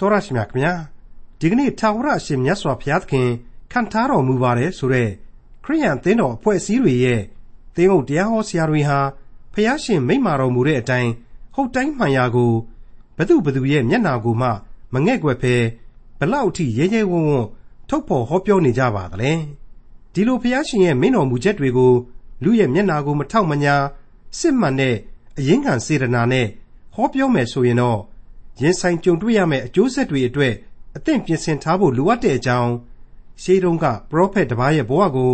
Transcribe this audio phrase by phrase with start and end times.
[0.00, 0.72] တော်ရရှိမြခင်ဗျာ
[1.40, 3.28] ဒီကနေ့ထာဝရအရှင်မြတ်စွာဘုရားသခင်
[3.72, 5.08] ခံထားတော်မူပါတယ်ဆိုတဲ့
[5.64, 7.20] ခရိယန်သင်းတော်အဖွဲ့အစည်းတွေရဲ့
[7.74, 8.98] သင်းအုပ်တရားဟောဆရာတွေဟာ
[9.52, 11.10] ဘုရားရှင်မိန့်မာတော်မူတဲ့အတိုင်း
[11.54, 12.52] ဟုတ်တိုင်းမှန်ရာကို
[13.16, 14.48] ဘသူဘသူရဲ့မျက်နာကိုမှ
[14.92, 15.54] မငဲ့ကွယ်ဖဲ
[16.18, 17.46] ဘလောက်အထိရဲရဲဝံ့ဝံ့
[17.88, 19.32] ထုတ်ဖော်ဟောပြောနေကြပါသလဲ
[20.12, 21.92] ဒီလိုဘုရားရှင်ရဲ့မင်းတော်မူချက်တွေကို
[22.44, 23.74] လူရဲ့မျက်နာကိုမထောက်မညာ
[24.38, 24.94] စစ်မှန်တဲ့
[25.38, 26.46] အရင်ခံစေတနာနဲ့
[26.94, 28.00] ဟောပြောမယ်ဆိုရင်တော့
[28.60, 30.54] ရင်ဆိုင်ကြုံတွေ့ရမယ့် အကျိုးဆက်တွေအတွက်
[30.96, 32.72] အသင့်ပြင်ဆင်ထားဖို့ လိုအပ်တဲ့အကြောင်း
[33.42, 35.32] ရှေးတုန်းက ပရောဖက်တစ်ပါးရဲ့ဘဝကို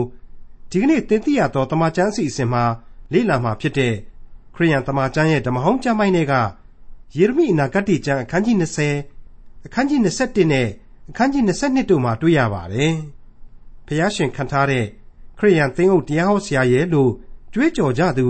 [0.70, 2.64] ဒီကနေ့ သင်သိရသောတမန်ကျမ်းစီအစဉ်မှာ
[3.12, 3.94] လေ့လာမှာဖြစ်တဲ့
[4.54, 6.34] ခရိယန်တမန်ကျမ်းရဲ့ ဓမ္မဟောင်းကျမ်းပိုင်းတွေက
[7.16, 8.56] ယေရမိ အနာဂတ်ကျမ်း အခန်းကြီး
[9.12, 10.68] 20အခန်းကြီး21နဲ့
[11.10, 12.94] အခန်းကြီး22တို့မှာ တွေ့ရပါတယ်။
[13.86, 14.84] ဖျားရှင်ခံထားတဲ့
[15.38, 17.10] ခရိယန်သင်းအုပ် တရားဟောဆရာရဲ့လို့
[17.52, 18.26] ကြွေးကြော်ကြသူ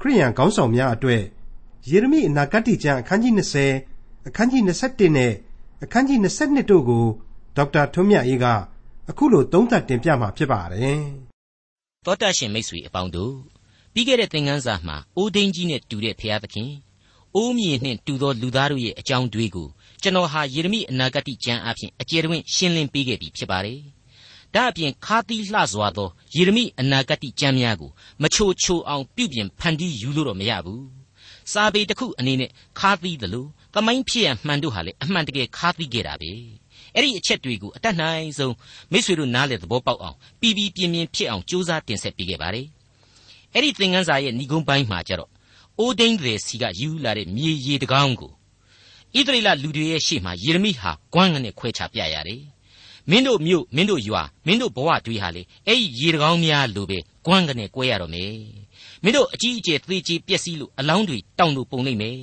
[0.00, 1.22] ခရိယန်ခေါင်းဆောင်များအတွက်
[1.90, 3.97] ယေရမိ အနာဂတ်ကျမ်း အခန်းကြီး20
[4.28, 5.32] အခန်းကြီး21နဲ့
[5.84, 7.04] အခန်းကြီး22တို့ကို
[7.56, 8.46] ဒေါက်တာထွန်းမြတ်အေးက
[9.10, 11.00] အခုလိုသုံးသပ်တင်ပြมาဖြစ်ပါတယ်။
[12.04, 13.34] သောတရှင်မိတ်ဆွေအပေါင်းတို့
[13.92, 16.70] ပြီးခဲ့တဲ့သင်ခန်းစာမှာအိုးဒိန်ကြီးနဲ့တူတဲ့ဖျားသခင်
[17.34, 19.68] အိုးမြေနှင့်တူသောလူသားတို့ရဲ့အကြောင်းတွေကို
[20.02, 23.80] ကျွန်တော်ဟာယေရမိအနာဂတ်ကျမ်းအဖြစ်အကျယ်တွင်ရှင်းလင်းပေးခဲ့ပြီဖြစ်ပါတယ်။
[24.54, 27.90] ဒါအပြင်ခါသီးလှစွာသောယေရမိအနာဂတ်ကျမ်းများကို
[28.22, 30.82] မချိုချိုအောင်ပြုပြင်ဖန်တီးယူလို့တော့မရဘူး။
[31.52, 36.32] စာပေတစ်ခုအနေနဲ့ခါသီးတယ်လို့ သမိုင်းဖြစ်ရမှန်တို့ဟာလေအမှန်တကယ်ခါသီးခဲ့တာပဲ
[36.94, 38.54] အဲ့ဒီအချက်တွေကိုအတတ်နိုင်ဆုံး
[38.92, 42.66] မိတ်ဆွေတို့နားလေသဘောပေါက်အောင်ပြီးပြီးပြင်းပြင်းဖြစ်အောင်ကြိုးစားတင်ဆက်ပေးခဲ့ပါတယ်
[43.54, 45.30] အဲ့ဒီသင်ခန်းစာရဲ့ဏိဂုံးပိုင်းမှာကျတော့
[45.78, 48.32] အိုဒိန်းတွေစီကယူလာတဲ့မြေရီတကောင်းကို
[49.16, 52.42] ဣသရေလလူတွေရဲ့ရှေ့မှာယေရမိဟာကွမ်းကနေခွဲချပြရတယ်
[53.10, 58.32] မင်းတို့မြို့မင်းတို့ရွာမင်းတို့ဘဝတွေဟာလေအဲ့ဒီရေတကောင်းများလိုပဲကွမ်းကနေကွဲရတော့မယ်
[59.04, 62.18] မင်းတို့အကြီးအကျယ်သေချေပျက်စီးလို့အလောင်းတွေတောင်လို့ပုံလိမ့်မယ်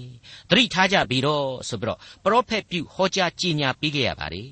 [0.50, 4.50] သတိထားကြပြီတော့ဆိုပြီးတော့ပရောဖက်ပြုဟောကြားကြေညာပေးခဲ့ရပါတယ်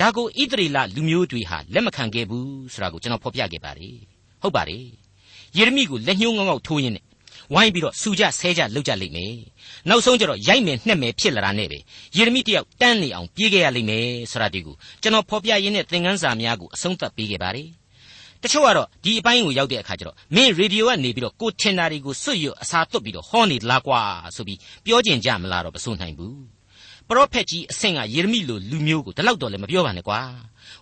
[0.00, 3.96] ဒါကိုဣသရေလလူမျိုးတွေဟာလက်မခံခဲ့ဘူးဆိုတာကိုကျွန်တော်ဖော်ပြခဲ့ပါတယ်
[4.42, 4.86] ဟုတ်ပါတယ်
[5.56, 7.04] ယေရမိကိုလက်ညှိုးငေါက်ငေါက်ထိုးရင်းနဲ့
[7.54, 9.34] ဝိုင်းပြီးတော့စူကြဆဲကြလုပ်ကြလိမ့်မယ်
[9.88, 11.78] နောက်ဆုံးကျတော့ရိုက်မယ်နှက်မယ်ဖြစ်လာတာနဲ့ပဲ
[12.16, 17.68] ယေရမိတယောက်တန်းနေအောင်ပြေးခဲ့ရလိမ့်မယ်ဆိုတာဒီကိုကျွန်တော်ဖော်ပြရင်းနဲ့သင်ခန်းစာများကိုအဆုံးသတ်ပေးခဲ့ပါတယ်
[18.44, 24.00] တချို့ကတော့ဒီအပိုင်းကိုရောက်တဲ့အခါကျတော့မင်းရေဒီယိုကနေပြီးတော့ကိုထင်တာတွေကိုစွတ်ရွတ်အစာသွတ်ပြီးတော့ဟောနေလားကွာ
[24.36, 26.38] ဆိုပြီးပြောကျင်ကြမလားတော့မဆိုနိုင်ဘူး
[27.08, 30.20] ပရောဖက်ကြီးအဆင့်ကယေရမိလိုလူမျိုးကိုတလောက်တော့လည်းမပြောပါနဲ့ကွာ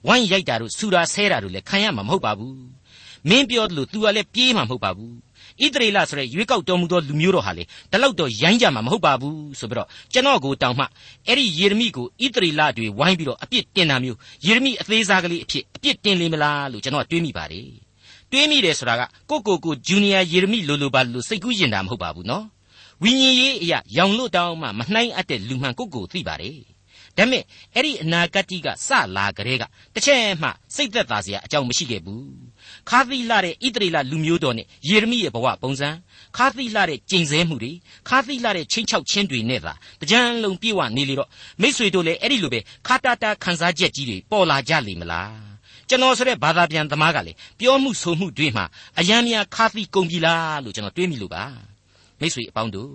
[0.06, 2.58] ဝိုင်းရိုက်တာတို့ဆူတာဆဲတာတို့လည်းခံရမှာမဟုတ်ပါဘူး
[3.28, 5.14] မင်းပြောတယ်လို့ तू ကလည်းပြေးမှာမဟုတ်ပါဘူး
[5.64, 10.84] ဣသရေလဆိုတဲ့ရွေးကောက်တော်မူသောလူမျိုးတော်ဟာလေတလောက်တော့ရိုင်းကြမှာမဟုတ်ပါဘူးဆိုပြီးတော့ကျွန်တော်ကိုတောင်မှ
[11.26, 17.68] အဲ့ဒီယေရမိကိုဣသရေလတွေဝိုင်းပြီးတော့အပြစ်တင်တာမျိုးယေရမိအသေးစားကလေးအဖြစ်အပြစ်တင်လိမ့်မလားလို့ကျွန်တော်တွေးမိပါတယ်
[18.30, 22.44] တွေးမိတယ်ဆိုတာကကိုကိုကိုဂျူနီယာယေရမိလိုလိုပါလို့စိတ်ကူးရင်တာမဟုတ်ပါဘူးနော်
[23.02, 26.58] ဝိညာဉ်ရေးအရာရောင်လို့တောင်းမှမနှိုင်းအပ်တဲ့လူမှန်ကိုကိုသိပါတယ်
[27.18, 27.42] ဒါမဲ့
[27.74, 32.51] အဲ့ဒီအနာဂတ်ကြီးကစလာကြတဲ့ကတစ်ချက်မှစိတ်သက်သာစရာအကြောင်းမရှိခဲ့ဘူး
[32.90, 35.88] ခါသီလာတဲ့ဣတရီလလူမျိုးတော်နဲ့ယေရမိရဲ့ဘဝပုံစံ
[36.36, 37.72] ခါသီလာတဲ့ကျင့်စဲမှုတွေ
[38.08, 41.28] ခါသီလာတဲ့ချင်းချောက်ချင်းတွေနဲ့သာတကြံလုံးပြေဝနေလေတော့
[41.62, 45.52] မိษွေတို့လည်းအဲ့ဒီလိုပဲခါတာတာခန်းစားချက်ကြီးတွေပေါ်လာကြလိမ့်မလား
[45.88, 48.64] ကျွန်တော်ဆိုတဲ့ဘာသာပြန်သမားကလည်းပြောမှုဆိုမှုတွေမှာ
[48.98, 51.44] အယံများခါသီကုန်ပြီလားလို့ကျွန်တော်တွေးမိလို့ပါ
[52.20, 52.92] မိษွေအပေါင်းတို့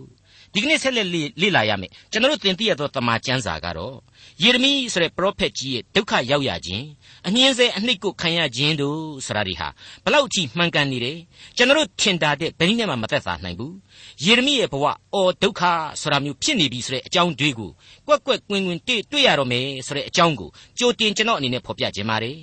[0.57, 1.09] ဒီကနေ့ဆက်လက်
[1.41, 3.95] လေ့လာရမယ်ကျွန်တော်တို့သင်သိရသောတမန်ကျမ်းစာကတော့
[4.43, 6.85] ယေရမိဆိုတဲ့ပရောဖက်ကြီးရဲ့ဒုက္ခရောက်ရခြင်း
[7.27, 9.67] အငြင်းဆဲအနှိတ်ကိုခံရခြင်းတို့ဆိုတာဒီဟာ
[10.03, 11.17] ဘလောက်ကြည့်မှန်ကန်နေတယ်
[11.57, 13.75] ကျွန်တော်တို့ထင်တာတဲ့ဘယ်နည်းနဲ့မှမသက်သာနိုင်ဘူး
[14.23, 15.61] ယေရမိရဲ့ဘဝအော်ဒုက္ခ
[16.01, 17.71] ဆိုတာမျိုးဖြစ်နေပြီဆိုတဲ့အကြောင်းတွေကို
[18.07, 22.37] ကွက်ကွက်ကွင်းကွင်းတွေ့တွေ့ရတော့မယ်ဆိုတဲ့အကြောင်းကိုကြိုတင်ကျွန်တော်အနေနဲ့ဖော်ပြခြင်းပါတယ်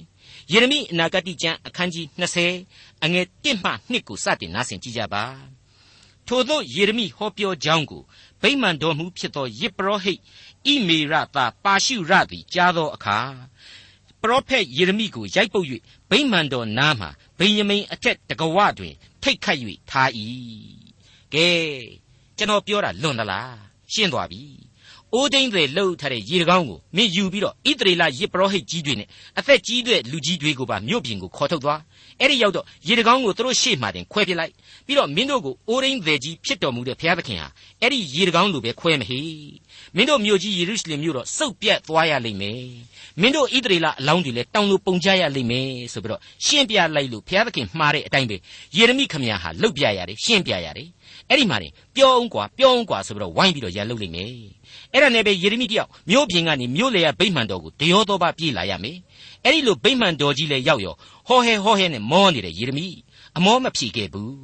[0.52, 2.06] ယေရမိအနာဂတိကျမ်းအခန်းကြီး
[2.56, 5.24] 20အငယ်1မှ2ကိုစတင်နားဆင်ကြည့်ကြပါ
[6.28, 8.02] ထို့သောယေရမိဟောပြောကြောင်းကို
[8.42, 10.20] ဗိမာန်တော်မူဖြစ်သောယေပရောဟိတ်
[10.66, 13.18] ဣမေရသာပါရှုရသည်ကြားသောအခါ
[14.20, 15.66] ပရောဖက်ယေရမိကိုရိုက်ပုတ်၍
[16.10, 17.08] ဗိမာန်တော်နားမှ
[17.38, 19.58] ဗိယမိန်အထက်တကဝတွင် ထိတ်ခတ်၍
[19.90, 20.10] ထား၏
[21.34, 21.48] ကဲ
[22.36, 23.56] ကျွန်တော်ပြောတာလွန်သလား
[23.92, 24.42] ရှင်းသွားပြီ
[25.14, 29.08] အိုးတိမ်တွေလှုပ်ထားတဲ့ရေတကောင်းကိုမင်းယူပြီးတော့ဣသရေလယစ်ပရောဟိတ်ကြီးတွေနဲ့
[29.38, 31.80] အသက်ကြီးတဲ့လူကြီးတွေကိုပါမြို့ပြင်ကိုခေါ်ထုတ်သွား
[32.20, 34.52] အဲ့ဒီရောက်တော့ရေတကောင်းကိုသူတို့ရှေ့မှတင်ခွဲပြလိုက်
[34.86, 37.48] ပြီးတော့မင်းတို့ကိုအိုးတိမ်တွေကြီးဖြစ်တော်မူတဲ့ဘုရားသခင်ဟာ
[37.80, 39.20] အဲ့ဒီရေတကောင်းလိုပဲခွဲမဟေ
[39.96, 42.60] မင်းတို့မြို့ကြီးယေရုရှလင်မြို့တော့စုပ်ပြတ်သွားရလိမ့်မယ်
[43.20, 48.36] မင်းတို့ဣသရေလအလောင်းတွေလည်းတောင်လိုပုံချရလိမ့်မယ်ဆိုပြီးတော့ရှင်းပြလိုက်လို့ဘုရားသခင်မှားတဲ့အတိုင်းပဲ
[48.76, 50.88] ယေရမိခမရဟာလှုပ်ပြရတယ်ရှင်းပြရတယ်
[51.28, 54.32] အဲ့ဒီမှာတင်ပြောအောင်ကွာပြောအောင်ကွာဆိုပြီးတော့ဝိုင်းပြီးတော့ရန်လုပ်လိမ့်မယ်
[54.92, 58.98] အဲ့ဒါနဲ့ပဲယေရမိတယောက်မြို့ပြင်ကနေမြို့လေရဗိမှန်တော်ကိုတရောသောပါပြေးလာရမယ်
[59.44, 60.94] အဲ့ဒီလိုဗိမှန်တော်ကြီးလည်းရောက်ရော
[61.28, 62.88] ဟောဟဲဟောဟဲနဲ့မောနေတဲ့ယေရမိ
[63.36, 64.34] အမောမဖြေခဲ့ဘူး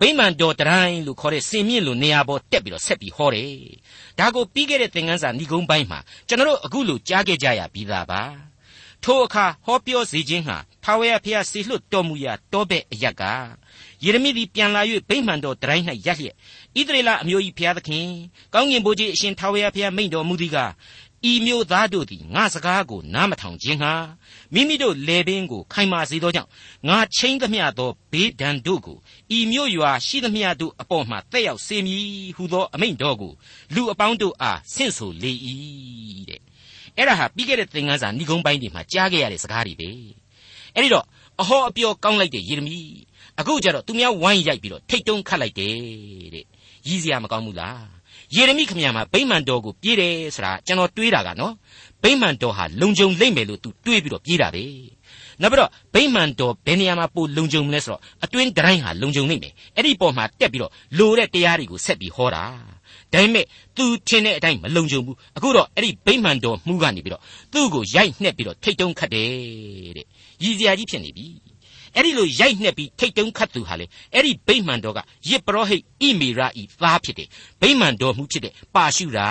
[0.00, 3.52] ဗိမာန်တော်တိုင်းလို့ခေါ်တဲ့စင်မြင့်လိုနေရာပေါ်တက်ပြီးတော့ဆက်ပြီးဟောတယ်
[4.18, 5.98] ဒါကိုပြီးခဲ့တဲ့သင်ခန်းစာဏိဂုံးပိုင်းမှာ
[6.28, 8.22] ကျွန်တော်တို့အခုလိုကြားခဲ့ကြရပြီးသားပါ
[9.04, 10.58] ထိုအခါဟောပြောစေခြင်းဟာ
[10.90, 13.22] ထာဝရဘုရားစီလွတ်တော်မူရာတောဘက်အရက်က
[14.04, 16.34] ယေရမိသည်ပြန်လာ၍ဗိမာန်တော်တိုင်း၌ရပ်လျက်
[16.76, 18.06] ဣသရေလအမျိုး၏ဘုရားသခင်
[18.54, 20.70] ကောင်းကင်ဘုရားအရှင်ထာဝရဘုရားမိန့်တော်မူသည်ကား
[21.30, 23.92] ဤမျိုးသားတို့သည်ငါစကားကိုနားမထောင်ခြင်းဟာ
[24.54, 26.50] မိမိတို့လေပင်ကိုခိုင်မာစေသောကြောင့်
[26.88, 28.98] ငါချင်းသမျှသောဘေးဒဏ်တို့ကို
[29.36, 32.04] ဤမျိုးရွာရှိသမျှတို့အပေါ်မှတက်ရောက်စေမည်
[32.36, 33.32] ဟုသောအမိန့်တော်ကို
[33.74, 35.32] လူအပေါင်းတို့အားဆင့်ဆိုလေ၏
[36.28, 36.40] တဲ့
[36.96, 39.90] အဲ့ဒါဟာပြီးခဲ့တဲ့သင်ခန်းစာဏိဂုံးပိုင်းတွေမှာကြားခဲ့ရတဲ့စကားတွေပဲ
[40.76, 41.04] အဲ့ဒီတော့
[41.40, 42.78] အဟောအပြောကောင်းလိုက်တဲ့ယေရမိ
[43.38, 45.74] အခုကျတော့သူများဝိုင်းရိုက်ပြီးတော့ထိတ်တုံးခတ်လိုက်တယ်
[46.34, 46.44] တဲ့
[46.88, 47.86] ရည်စရာမကောင်းဘူးလား
[48.34, 51.54] ယေရမိခမရမှာဗိမာန်တော်ကိုပြေးတယ်ဆိုတာကျွန်တော်တွေးတာကနော်
[52.02, 54.64] ဗိမာန်တော်ဟာလုံခြုံလိမ့်မယ်လို့သူတွေးပြီးတော့ပြေးတာပဲ
[55.42, 62.44] နောက်ပြီးတော့ဗိမာန်တော်ဘယ်နေရာမှာပိုလုံခြုံမလဲဆိုတော့အတွင်းတိုင်းဟာလုံခြုံနေမယ်အဲ့ဒီပေါ်မှာတက်ပြီးတော့လိုတဲ့တရားတွေကိုဆက်ပြီးဟောတာ
[63.12, 63.44] ဒါပေမဲ့
[63.76, 67.22] သူထင်တဲ့အတိုင်းမလုံခြုံဘူးအခုတော့အဲ့ဒီဗိမာန်တော်မှုကနေပြီးတော့
[67.52, 69.30] သူ့ကိုရိုက်နှက်ပြီးတော့ထိတ်တုံးခတ်တယ်
[69.96, 70.06] တဲ့
[70.42, 71.26] ရည်စရာကြီးဖြစ်နေပြီ
[71.94, 74.98] အဲ့ဒီလိုရိုက်နှက်ပြီးထိတ်တုံးခတ်သူဟာလေအဲ့ဒီဗိမာန်တော်က
[75.28, 77.28] ယစ်ပရောဟိတ်ဣမေရဤသားဖြစ်တယ်
[77.60, 79.28] ဗိမာန်တော်မှုဖြစ်တဲ့ပါရှုရာ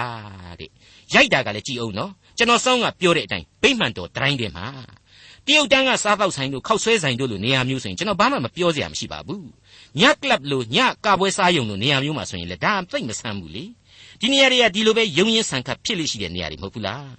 [0.60, 0.70] တဲ့
[1.14, 4.66] ရိုက်တာကလည်းကြည်အောင်နော်ကျွန်တော်စောင်းကပြောတဲ့အတိုင်းဗိမာန်တော်တိုင်းထဲမှာ
[5.48, 9.48] တရုတ်တန်းကစားတော့ဆိုင်တို့ခောက်ဆွဲဆိုင်တို့လိုနေရာမျိုးဆိုရင်ကျွန်တော်ဘာမှမပြောစရာမရှိပါဘူး
[10.00, 13.64] ညကလပ်လိုညကာပွဲစားယုံလိုနေရာမျိုးမှာဆိုရင်လေဒါသိမ့်မဆန်းဘူးလေ
[14.22, 17.10] ဒီနေရာတွေကဒီလိုပဲယုံရင်ဆန်ခတ်ဖြစ်လိရှိတဲ့နေရာတွေမဟုတ်ဘူးလား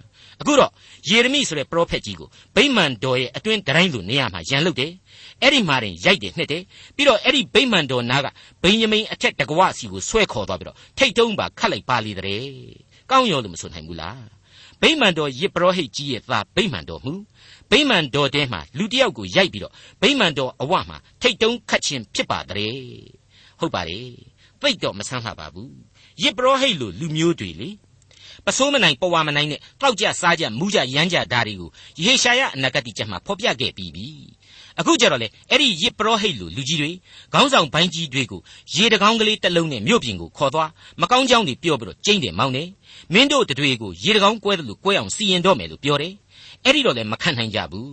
[0.41, 0.71] အခုတော့
[1.09, 4.91] ယေရမိဆိုတဲ့ပရောဖက်ကြီးကိုဗိမာန်တော်ရဲ့အတွင်းတိုင်းလိုနေရာမှာရန်လုတယ်
[5.41, 6.63] အဲ့ဒီမှာတင်ရိုက်တယ်နှစ်တယ်
[6.95, 8.27] ပြီးတော့အဲ့ဒီဗိမာန်တော်နားက
[8.63, 12.43] ဗိညမိန်အထက်တကွစီကိုဆွဲခေါ်သွားပြီးတော့ထိတ်တုံးပါခတ်လိုက်ပါလေတဲ့
[13.11, 14.40] ကောင်းရောလို့မဆိုနိုင်ဘူးလား
[14.81, 17.13] ဗိမာန်တော်ယစ်ပရောဟိတ်ကြီးရဲ့သားဗိမာန်တော်မူ
[17.71, 22.75] ဗိမာန်တော်ထဲမှာလူတယောက်ကိုရိုက်ပြီးတော့ဗိမာန်တော်အဝမှာထိတ်တုံးခတ်ခြင်းဖြစ်ပါတဲ့
[23.59, 24.09] ဟုတ်ပါတယ်
[24.61, 25.73] သိတော့မဆန်းလှပါဘူး
[26.23, 27.69] ယစ်ပရောဟိတ်လိုလူမျိုးတွေလေ
[28.45, 31.69] ပစိုးမနိုင်ပဝါမနိုင်နဲ့တောက်ကြစားကြမူးကြရမ်းကြဓာတွေကို
[32.05, 34.07] ယေရှာယအနာဂတိကျမ်းမှာဖော်ပြခဲ့ပြီးပြီ
[34.79, 36.91] အခုကြတော့လေအဲ့ဒီယစ်ပရောဟိတ်လိုလူကြီးတွေ
[37.33, 38.41] ခေါင်းဆောင်ဘိုင်းကြီးတွေကို
[38.75, 40.69] ရေတကောင်းကလေးတစ်လုံးနဲ့မြို့ပြင်ကိုခေါ်သွား
[41.01, 42.69] မကောင်းကြောင်းတွေပြောပြီးတော့ကျိမ့်တယ်မောင်းတယ်
[43.13, 46.13] မင်းတို့တွေကိုရေတကောင်းကွဲတယ်လို့ကွဲအောင်စီရင်တော့မယ်လို့ပြောတယ်
[46.65, 47.91] အဲ့ဒီတော့လည်းမခံနိုင်ကြဘူး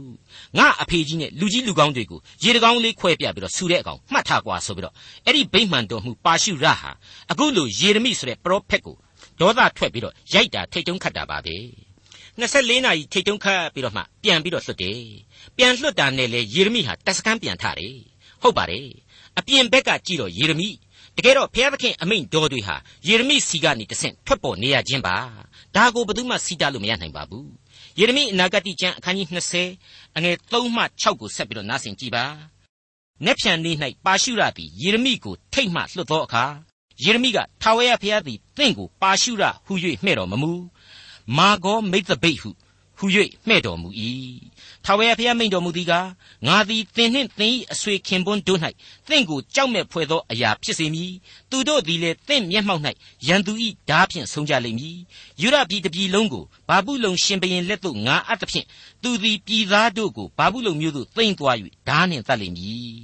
[0.59, 4.95] ငါအဖေကြီးနဲ့လူကြီးလူကောင်းတွေကိုရေတကောင်းလေးခွဲပြပြီးတော့ဆူတဲ့အကောင်မှတ်ထားကွာဆိုပြီးတော့
[5.27, 6.91] အဲ့ဒီဗိမ္မာန်တော်မှုပါရှုရဟာ
[7.31, 8.97] အခုလိုယေရမိဆိုတဲ့ပရောဖက်ကို
[9.41, 11.57] ဒေါသထွက်ပြီးတော့ရိုက်တာထိတ်တုံးခတ်တာပါပဲ
[12.39, 15.01] 24နာရီထိတ်တုံးခတ်ပြီးတော့မှပြန်ပြီးတော့လွတ်တယ်
[15.57, 17.97] ပြန်လွတ်တာနဲ့လေယေရမိဟာတက်စကန်းပြန်ထားတယ်
[18.43, 18.89] ဟုတ်ပါတယ်
[19.39, 20.69] အပြင်ဘက်ကကြည့်တော့ယေရမိ
[21.17, 22.77] တကယ်တော့ဘုရားသခင်အမိန့်တော်တွေဟာ
[23.09, 25.17] ယေရမိစီကနေတဆင့်ထွက်ပေါ်နေရခြင်းပါ
[25.75, 27.51] ဒါကိုဘယ်သူမှစီးတားလို့မရနိုင်ပါဘူး
[27.99, 29.29] ယေရမိအနာဂတိကျမ်းအခန်းကြီး
[29.73, 32.25] 20အငယ်3မှ6ကိုဆက်ပြီးတော့နားဆင်ကြည့်ပါ။
[33.25, 33.77] နက်ဖြန်နေ့၌
[34.07, 36.45] ပါရှုရသည်ယေရမိကိုထိတ်မှလွတ်သောအခါ
[37.05, 39.73] ယေရမိကထာဝရဘုရားသည်တင့်ကိုပါရှုရဟု၍
[40.05, 40.53] မှဲ့တော်မမူ
[41.37, 42.51] မာဂောမိတ်သပိတ်ဟု
[42.99, 43.07] ဟု၍
[43.49, 43.89] မှဲ့တော်မူ၏
[44.85, 46.09] ထာဝရဘုရားမိန့်တော်မူသည်ကား
[46.47, 48.61] ငါသည်သင်နှင့်သင်၏အဆွေခင်ပွန်းတို့၌
[49.09, 51.13] သင်ကိုကြောက်မဲ့ဖွယ်သောအရာဖြစ်စေမည်
[51.51, 52.83] သူတို့သည်လည်းသင်မျက်မှောက်၌
[53.27, 53.53] ရန်သူ၏
[53.89, 54.99] ဓာဖြင့်ဆုံးကြလိမ့်မည်
[55.41, 58.67] ယူရပြည်တပြည်လုံးကိုဘာဘူးလုံရှင်ဘရင်လက်သို့ငါအပ်သဖြင့်
[59.03, 61.57] သူသည်ပြည်သားတို့ကိုဘာဘူးလုံမျိုးသို့သိမ့်သွား၍
[61.89, 63.03] ဓာနှင့်တတ်လိမ့်မည်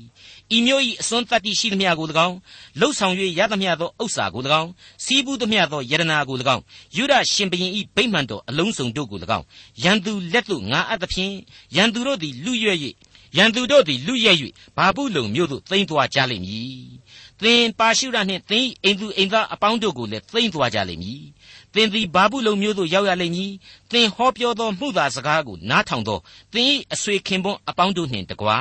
[0.53, 2.37] ဤမျိုး၏အစွန်းတတ္တိရှိသမျှကို၎င်း
[2.81, 4.71] လှုပ်ဆောင်၍ရသမျှသောဥစ္စာကို၎င်း
[5.05, 6.63] စီးပူးသမျှသောယရနာကို၎င်း
[6.97, 9.45] ယူရရှင်ဘရင်၏ဗိမှန်တော်အလုံးစုံတို့ကို၎င်း
[9.83, 11.33] ရန်သူလက်သို့ငါအပ်သဖြင့်
[11.77, 12.79] ရန်သူတို့သည်လူရွက်၍
[13.37, 14.33] ရန်သူတို့သည်လူရဲ၍
[14.77, 16.85] ဘာပုလုံမျိုးသို့သိမ့်သွားကြလိမ့်မည်။
[17.43, 21.23] သင်ပါရှုရနှင့်သင်အိမ်သူအိမ်သားအပေါင်းတို့ကိုလည်းသိမ့်သွားကြလိမ့်မည်။
[21.75, 23.53] သင်သည်ဘာပုလုံမျိုးသို့ရောက်ရလိမ့်မည်။
[23.93, 26.19] သင်ဟောပြောသောမှုသာစကားကိုနားထောင်သော
[26.53, 28.59] သင်၏အဆွေခင်ပွန်းအပေါင်းတို့နှင့်တကွာ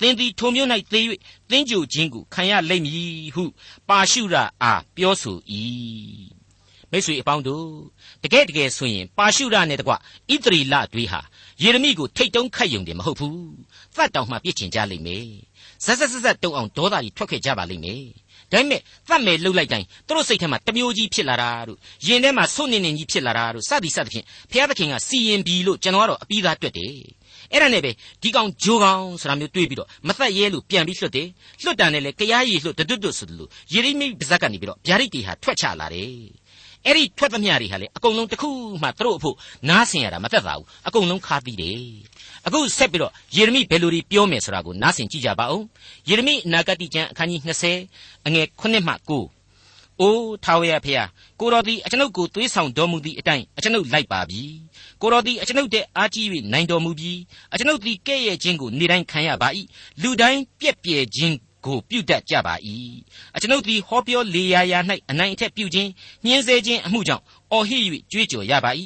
[0.00, 1.00] သင်သည်ထိုမျိုး၌သေ၍
[1.50, 3.44] သင်ကြိုခြင်းကိုခံရလိမ့်မည်ဟု
[3.88, 5.36] ပါရှုရအားပြောဆို၏
[6.90, 7.66] မိတ်ဆွေအပေါင်းတို့
[8.22, 9.96] တကယ်တကယ်ဆိုရင်ပါရှုရနဲ့တကွဣ
[10.44, 11.20] သရီလတွေဟာ
[11.62, 13.40] ယေရမိကိုထိတ်တုံးခတ်ယုံတယ်မဟုတ်ဘူး
[13.96, 15.28] သတ်တောင်မှပြစ်ချင်ကြလိမ့်မယ်
[15.84, 18.04] ဇက်ဇက်ဇက်ဇက်တုံအောင်ဒေါသကြီးထွက်ခဲ့ကြပါလိမ့်မယ်
[18.52, 26.94] ဒါပေမဲ့သတ်မယ်လှုပ်လိုက်တိုင်းသူတို့စိတ်ထဲမှာတမျိုးကြီးဖြစ်လာတာတို့ရင်ထဲမှာဆုတ်နေနေကြီးဖြစ်လာတာတို့စသည်စသဖြင့်ဘုရားသခင်ကစီရင်ပြီလို့ကျွန်တော်ကတော့အပြီးသားတွေ့တယ်
[27.52, 27.90] အဲ့ဒါနဲ့ပဲ
[28.22, 31.28] ဒီကောင်ဂျိုးကောင်ဆိုတာမျိုးတွေးပြီးတော့မသက်ရဲလို့ပြန်ပြီးလွတ်တယ်
[31.64, 36.39] လွတ်တာနဲ့လေကြားရည်လွတ်တွတ်တွတ်ဆိုလို့ယေရိမိပါဇက်ကနေပြီးတော့ဗျာဒိတ်တီဟာထွက်ချလာတယ်
[36.86, 38.50] အဲ့ဒီထွက်သမျှတွေဟာလေအကုန်လုံးတစ်ခု
[38.82, 39.36] မှသူတို့အဖို့
[39.68, 41.80] နားဆင်ရတာမသက်သာဘူးအကုန်လုံးခါသီးတယ်
[42.46, 45.64] အခုဆက်ပြီးတော့ယေရမိဘယ်လိုတွေပြောမယ်ဆိုတာကိုနားဆင်ကြည့်ကြပါဦး
[46.08, 47.40] ယေရမိအနာဂတိကျမ်းအခန်းကြီး
[47.84, 49.40] 20အငယ်9မှ9
[50.00, 51.08] အိုးထာဝရဖျား
[51.40, 54.42] ကိုတော်သည်အကျွန်ုပ်ကိုသွေးဆောင်တော်မူသည့်အတိုင်းအကျွန်ုပ်လိုက်ပါပြီ
[55.00, 57.12] ကိုတော်သည်အကျွန်ုပ်တဲ့အားကြီး၍နိုင်တော်မူပြီ
[57.52, 59.48] အကျွန်ုပ်သည်ကဲ့ရဲ့ခြင်းကိုနေတိုင်းခံရပါ၏
[60.02, 62.54] လူတိုင်းပြက်ပြဲခြင်း ကိုပြုတ်တတ်ကြပါ၏
[63.34, 64.78] အကျွန်ုပ်သည်ဟောပြောလေရာရာ၌
[65.10, 65.90] အနိုင်အထက်ပြုခြင်း
[66.24, 68.70] ညှင်းဆဲခြင်းအမှုကြောင့်အော်ဟစ်၍ကြွေးကြော်ရပါ၏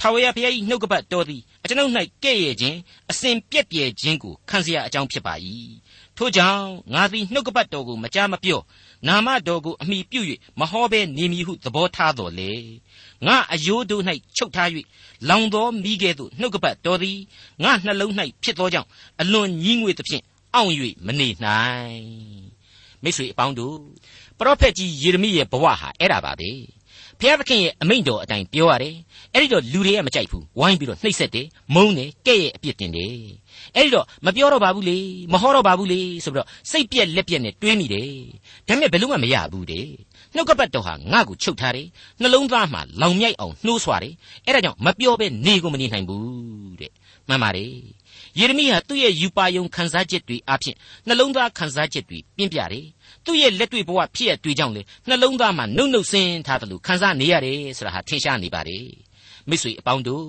[0.00, 1.92] ထာဝရဘုရား၏နှုတ်ကပတ်တော်သည်အကျွန်ုပ်၌
[2.24, 2.76] ကဲ့ရဲ့ခြင်း
[3.10, 5.34] အစဉ်ပြက်ပြယ်ခြင်းကိုခံစရာအကြောင်းဖြစ်ပါ၏
[6.16, 8.60] ထို့ကြောင့်ငါသည်နှုတ်ကပတ်တော်ကိုမကြားမပြော
[9.08, 10.20] နာမတော်ကိုအမိပြု၍
[10.60, 12.52] မဟောဘဲနေမည်ဟုသဘောထားတော်လေ
[13.26, 14.02] ငါအယိုးတို့၌
[14.36, 14.68] ချုပ်ထား၍
[15.28, 17.18] လောင်သောမိကဲ့သို့နှုတ်ကပတ်တော်သည်
[17.62, 18.12] ငါနှလုံး၌
[18.42, 18.88] ဖြစ်သောကြောင့်
[19.20, 20.24] အလွန်ညည်းငွေသဖြင့်
[20.54, 20.74] အောင့်၍
[21.06, 22.04] မနေနိုင်
[23.02, 23.78] မိတ်ဆွေအပေါင်းတို့
[24.38, 26.50] ပရောဖက်ကြီးယေရမိရဲ့ဘဝဟာအဲ့ဒါပါပဲ
[27.20, 28.96] ဖျားသခင်ရဲ့အမိန့်တော်အတိုင်းပြောရတယ်
[29.32, 33.16] အဲ့ဒီတော့လူတွေကမကြိုက်ဘူးဝိုင်းပြီးတော့နှိပ်စက်တယ်မုန်းတယ်ကဲ့ရဲ့အပြစ်တင်တယ်
[33.74, 34.98] အဲ့ဒီတော့မပြောတော့ပါဘူးလေ
[35.32, 38.10] မဟောတော့ပါဘူးလေဆိုပြီးတော့စိတ်ပြက်လက်ပြက်နဲ့တွေးမိတယ်
[38.68, 39.88] ဒါပေမဲ့ဘယ်လို့မှမရဘူးတဲ့
[40.34, 41.88] နှုတ်ကပတ်တော်ဟာငါ့ကိုချုပ်ထားတယ်
[42.20, 44.14] နှလုံးသားမှာလောင်မြိုက်အောင်နှိုးဆွာတယ်
[44.46, 46.92] အဲ့ဒါကြောင့်မပြောဘဲနေကိုမနေနိုင်ဘူးတဲ့
[47.28, 47.72] မှန်ပါတယ်
[48.38, 50.76] ယေရမိဟာသူ့ရဲ့ယူပါယုံခန်းစားချက်တွေအဖြစ်
[51.06, 52.86] နှလုံးသားခန်းစားချက်တွေပြင်းပြတယ်
[53.24, 58.86] သူ့ရဲ့လက်တွေ့ဘဝဖြစ်ရတွေ့ကြောင့်လေနှလုံးသားမှာနှုတ်နှုတ်ဆင်းထားတယ်လို့ခန်းစားနေရတယ်ဆိုတာဟာထင်ရှားနေပါတယ်
[59.48, 60.26] မိတ်ဆွေအပေါင်းတို့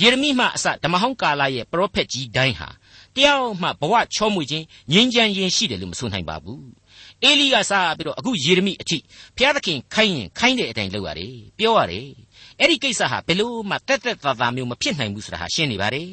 [0.00, 2.68] ယေရမိမှအစဓမ္မဟောင်းကာလရဲ့ပရောဖက်ကြီးတိုင်းဟာ
[3.16, 6.64] တယောက်မှဘဝချောမွေခြင်းငြင်းချမ်းရင်ရှိတယ်လို့မဆိုနိုင်ပါဘူး
[7.22, 8.98] အေလိကစားပြီးတော့အခုယေရမိအထိ
[9.36, 12.08] ဘုရားသခင်ခိုင်းရင်ခိုင်းတဲ့အတိုင်းလုပ်ရတယ်ပြောရတယ်
[12.60, 16.08] အဲ့ဒီကိစ္စဟာဘယ်လို့မှတက်တက်သာသာမျိုးမဖြစ်နိုင်ဘူးဆိုတာဟာရှင်းနေပါတယ်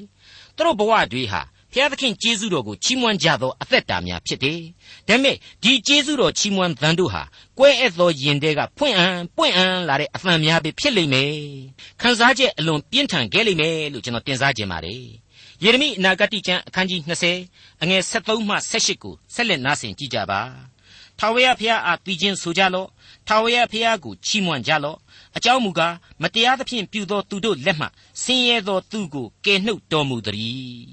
[0.60, 1.42] သူတို့ဘဝတွေဟာ
[1.74, 4.60] ဖျားသခင်ကျေးဇူးတော်ကိုချီးမွမ်းကြသောအသက်တာများဖြစ်တယ်။
[5.08, 7.24] ဒါပေမဲ့ဒီကျေးဇူးတော်ချီးမွမ်းသံတို့ဟာ
[7.60, 11.32] ကွဲအပ်သောယင်တဲကဖွင့်အံပွင့်အံလာတဲ့အသံများပဲဖြစ်လိမ့်မယ်။
[12.02, 15.04] ခန်းစားချက်အလွန်ပြင်းထန်ခဲ့လိမ့်မယ်လို့ကျွန်တော်တင်စားခြင်းပါတယ်။
[15.64, 17.02] ယေရမိအနာဂတိကျမ်းအခန်းကြီး
[17.42, 20.42] 20အငယ်73မှ78ကိုဆက်လက်နားဆင်ကြကြပါ။
[21.20, 22.88] ထာဝရဘုရားအားတည်ခြင်းဆိုကြလော့။
[23.28, 24.98] ထာဝရဘုရားကိုချီးမွမ်းကြလော့။
[25.40, 27.88] အကြောင်းမူကားမတရားသဖြင့်ပြုသောသူတို့လက်မှ
[28.24, 30.88] ဆင်းရဲသောသူကိုကယ်နှုတ်တော်မူသည်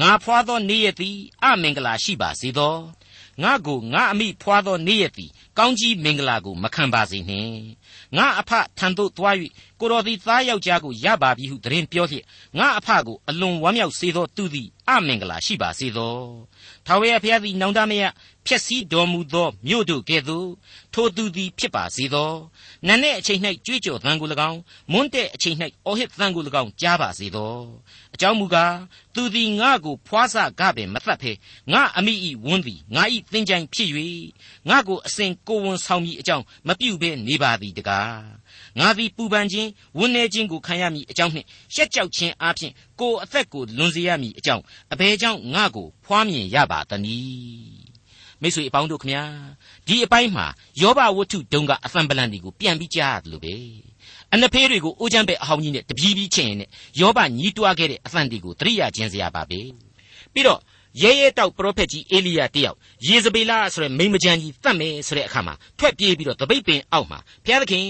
[0.00, 2.76] ငါဖွာသောနေ့ရက်သည်အမင်္ဂလာရှိပါစေသော
[3.42, 7.60] ငါကိုငါအမိဖွာသောနေ့ရက်သည်ကောင်းကြီးမင်္ဂလာကိုမခံပါစေနှင့်
[8.16, 9.34] ငါအဖထံသို့သွား၍
[9.80, 12.24] ကိုတော်သည်သားယောက်ျားကိုရပါပြီဟုတရင်ပြောလျက်
[12.58, 16.16] ငါအဖကိုအလွန်ဝမ်းမြောက်စေသောသူသည် အမင်္ဂလာရှိပါစေသော
[16.86, 18.02] ထာဝရဘုရားသည်နောင်တမယ
[18.46, 20.48] ဖြက်စီးတော်မူသောမြို့တို့ကဲ့သို့
[20.94, 22.32] ထိုသူသည်ဖြစ်ပါစေသော
[22.86, 24.60] နတ်နှင့်အချိန်၌ကြွေးကြော်သံကို၎င်း
[24.92, 27.54] မွန်းတဲ့အချိန်၌အော်ဟစ်သံကို၎င်းကြားပါစေသော
[28.14, 28.74] အကြောင်းမူကား
[29.14, 31.32] သူသည်ငါကိုဖွားစကားပင်မတတ်ဖဲ
[31.72, 33.90] ငါအမိဤဝန်းသည်ငါဤသင်္ချိုင်ဖြစ်၍
[34.68, 38.37] ငါကိုအစဉ်ကိုဝန်ဆောင်မိအကြောင်းမပြုဘဲနေပါသည်တကား
[38.78, 47.88] ငါသည်ပူပန်ခြင်းဝန်းနေခြင်းကိုခံရမည်အကြောင်းနှင့်ရှက်ကြောက်ခြင်းအပြင်ကိုအသက်ကိုလွန်စေရမည်အကြောင်းအဘယ်ကြောင့်ငါကိုဖွားမြင်ရပါသနည်း
[48.42, 49.22] မိတ်ဆွေအပေါင်းတို့ခမညာ
[49.86, 50.46] ဒီအပိုင်းမှာ
[50.82, 53.54] ယောဘဝတ္ထုတုံးကအသံပလန်ဒီကိုပြန်ပြီးကြားရတယ်လို့ပဲ
[54.32, 56.58] အနဖေးတွေကိုအိုးချမ်းပဲအဟောင်းကြီးနဲ့တပြေးပြေးချင်ရင်
[57.00, 59.60] ယောဘညီးတွားခဲ့တဲ့အသံဒီကိုတရိယာချင်းစရာပါပဲ
[60.32, 60.60] ပြီးတော့
[61.02, 62.76] ရဲရဲတောက်ပရောဖက်ကြီးအေလိယတယောက်
[63.06, 67.84] ယေဇဗေလဆိုတဲ့မိမကြံကြီးတတ်မယ်ဆိုတဲ့အခါမှာထွက်ပြေးပြီးတော့တပိတ်ပင်အောက်မှာဘုရားသခင်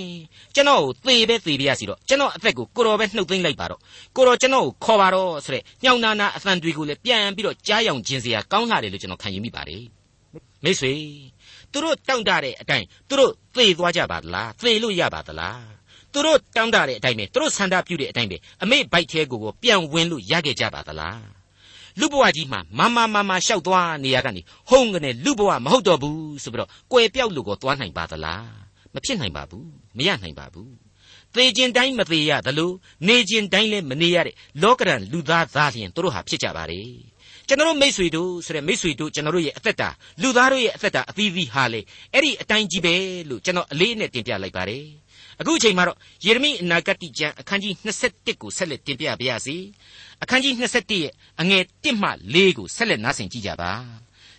[0.55, 3.81] ကျွန်တော်ကိုသေပဲသေပြရစီတော့ကျွန်တော်အသက်ကိုကိုတော်ပဲနှုတ်သိမ့်လိုက်ပါတော့
[4.17, 9.85] ကိုတော်ကျွန်တော်ကိုခေါ်ပါတော့ဆိုတဲ့ညောင်နာနာအသံတွေကိုလည်းပြန်ပြီးတော့ကြားယောင်ခြင်းစရာကောင်းလာတယ်လို့ကျွန်တော်ခံယူမိပါတယ်
[10.65, 10.93] မိတ်ဆွေ
[11.73, 15.63] သူတို့တောင့်တတဲ့အတိုင်းသူတို့သေသွားကြပါသလားသေလို့ရပါသလား
[16.13, 21.38] သူတို့တောင်းတတဲ့အတိုင်းပဲသူတို့ဆန္ဒပြုတဲ့အတိုင်းပဲအမိဘိုက်သေးကိုပြန်ဝင်လို့ရခဲ့ကြပါသလား
[22.01, 24.41] လူဘဝကြီးမှာမမမမရှောက်သွားနေရကနေ
[24.71, 28.49] ဟုံးကနေလူဘဝမဟုတ်တော့ဘူးဆိုပြီးတော့ကွယ်ပြောက်လို့ကိုသွားနိုင်ပါသလား
[28.95, 30.73] မဖြစ်နိုင်ပါဘူးမရနိုင်ပါဘူး
[31.35, 32.71] သေခြင်းတိုင်းမသေးရသလို
[33.09, 36.83] နေခြင်းတိုင်းလည်းမနေရတဲ့လောကရန်လူသားသားလျင်တို့ဟာဖြစ်ကြပါလေ
[37.49, 39.89] ကျွန်တော်မိษွေတို့ဆိုတဲ့မိษွေတို့ကျွန်တော်ရဲ့အသက်တာ
[40.23, 41.81] လူသားတို့ရဲ့အသက်တာအသီးသီးဟာလေ
[42.15, 42.95] အဲ့ဒီအတိုင်းကြီးပဲ
[43.29, 44.85] လို့ကျွန်တော်အလေးနဲ့တင်ပြလိုက်ပါတယ်
[45.41, 47.75] အခုအချိန်မှာတော့ယေရမိအနာဂတ်ကျမ်းအခန်းကြီး
[48.07, 49.57] 21ကိုဆက်လက်တင်ပြပါရစေ
[50.23, 53.73] အခန်းကြီး21ရဲ့အငယ်1မှ4ကိုဆက်လက်နားဆင်ကြကြပါ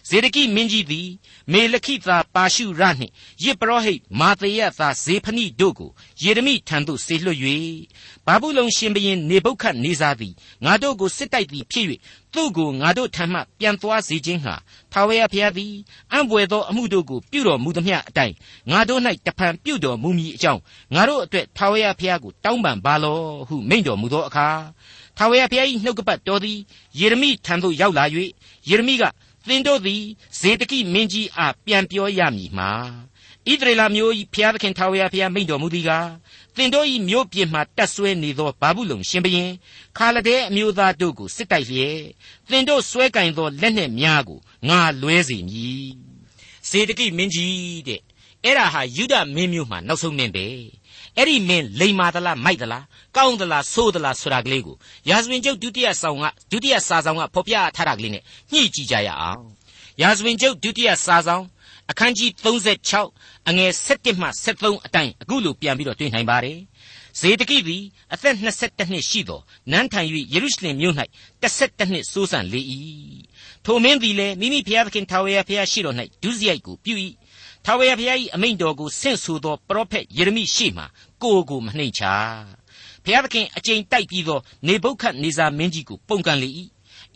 [0.10, 1.08] ဇေဒကိမင်းကြီးသည်
[1.52, 3.14] မေလခိသာပါရှုရနှင့်
[3.44, 7.40] ယစ်ပရောဟိတ်မာသေယသာဇေဖနိတို့ကိုယေရမိထံသို့ဆေလွှတ်၍
[8.26, 10.34] ဘာဘူးလုံရှင်ဘရင်နေဗုခတ်နေစားသည်
[10.66, 11.86] ငါတို့ကိုစစ်တိုက်သည်ဖြစ်၍
[12.34, 14.56] သူ့ကိုငါတို့ထံမှပြန်သွားစေခြင်းဟာ
[14.92, 15.74] ထာဝရဘုရားသည်
[16.12, 18.36] အံ့ဘွယ်သောအမှုတို့ကိုပြုတော်မူသမျှအတိုင်း
[18.72, 20.62] ငါတို့၌တဖန်ပြုတော်မူမည်အကြောင်း
[20.96, 24.48] ငါတို့အတွက်ထာဝရဘုရားကိုတောင်းပန်ပါလောဟုမိန့်တော်မူသောအခါ
[25.18, 26.58] ထာဝရဘုရား၏နှုတ်ကပတ်တော်သည်
[27.00, 28.04] ယေရမိထံသို့ရောက်လာ၍
[28.70, 29.04] ယေရမိက
[29.48, 30.04] သင်တို့သည်
[30.40, 32.72] ဇေဒကိမင်းကြီးအားပြန်ပြောရမည်မှာ
[33.48, 36.10] ဣသရေလမျိုး၏ဖျားသခင်ထာဝရဘုရားမိန့်တော်မူသည်ကား
[36.56, 39.52] သင်တို့၏မြို့ပြင်မှတက်ဆွဲနေသောဘာဘူးလုံရှင်ဘရင်
[39.98, 42.00] ခါလဒဲအမျိုးသားတို့ကိုစစ်တိုက်လျက်
[42.50, 45.90] သင်တို့ဆွဲကင်သောလက်နှင့်များကိုငါလွဲစေမည်
[46.70, 48.02] ဇေဒကိမင်းကြီးတဲ့
[48.44, 50.48] အဲ့ဒါဟာယူဒမင်းမျိုးမှနောက်ဆုံးမင်းပဲ
[51.18, 52.84] အဲ့ဒီမင်းလိန်မာသလားမိုက်သလား
[53.16, 54.76] ကောင်းသလားဆိုးသလားဆိုတာကလေးကို
[55.10, 58.24] ရာဇဝင်ကျုပ်ဒုတိယဆောင်ကဒုတိယစာဆောင်ကဖော်ပြထားတာကလေးနဲ့
[58.54, 59.44] ညှိကြည့်ကြရအောင်
[60.02, 61.44] ရာဇဝင်ကျုပ်ဒုတိယစာဆောင်
[61.90, 62.30] အခန်းကြီး
[62.96, 66.60] 36အငယ်7မှ73အတိုင်းအခုလိုပြန်ပြီးတော့တွေ့နိုင်ပါတယ်
[67.20, 69.40] ဇေဒကိသည်အသက်22နှစ်ရှိသော
[69.72, 70.96] နန်းထိုင်၍ယေရုရှလင်မြို့၌
[71.42, 72.62] 12နှစ်စိုးစံလေ၏
[73.66, 76.94] ထိုမင်းသည်လည်းမိမိဖျားသခင်ထာဝရဘုရားရှိတော်၌ဒုစရိုက်ကိုပြု၏
[77.66, 80.84] ထာဝရဘုရား၏အမိန့်တော်ကိုဆင့်ဆိုသောပရောဖက်ယေရမိရှေ့မှ
[81.22, 82.04] ကိုယ်ကိုမနှိမ်ချ
[83.04, 86.50] ဘုရားသခင်အကြိမ်တိုက်ပြီးသောနေဗုခတ်နေဇာမင်းကြီးကိုပုန်ကန်လေ၏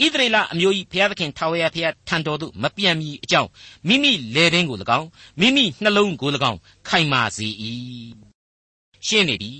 [0.02, 3.50] ဣသရေလအမျိုး၏ဘုရားသခင်ထာဝရဘုရားထံတော်သို့မပြန်မီအကြောင်း
[3.88, 5.08] မိမိလေတင်းကို၎င်း
[5.40, 7.48] မိမိနှလုံးကို၎င်းခိုင်မာစေ၏
[9.08, 9.52] ရှင်းနေပြီ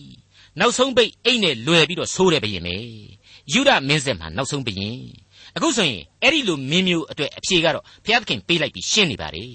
[0.60, 2.76] နောက်ဆုံးပိတ်အိတ်နဲ့လွယ်ပြီးတော့ဆိုးတယ်ဘယင်ပဲ
[3.54, 5.00] ယူဒမင်းဆက်မှာနောက်ဆုံးဘယင်
[5.56, 9.46] အခုဆိုရင်အဲ့ဒီလိုမင်းမျိုးအတွက်အဖြေကတော့ဘုရားသခင်ပေးလိုက်ပြီးရှင်းနေပါလေ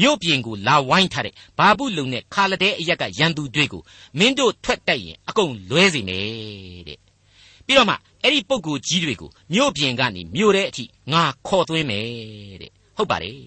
[0.00, 3.82] မြို့ပြင်ကိုလာဝိုင်းထားတဲ့ဘာဘူးလုံနဲ့ခါလဒဲအရက်ကရန်သူတွေကို
[4.18, 6.98] မင်းတို့ထွက်တိုက်ရင်အကုန်လွဲစေမယ်တဲ့
[7.66, 12.06] ပြီးတော့မှအဲ့ဒီပုံကိုကြီးတွေကိုမြို့ပြင်ကနေမြို့ထဲအထိငါခေါ်သွင်းမယ်
[12.62, 13.40] တဲ့ဟုတ်ပါတယ်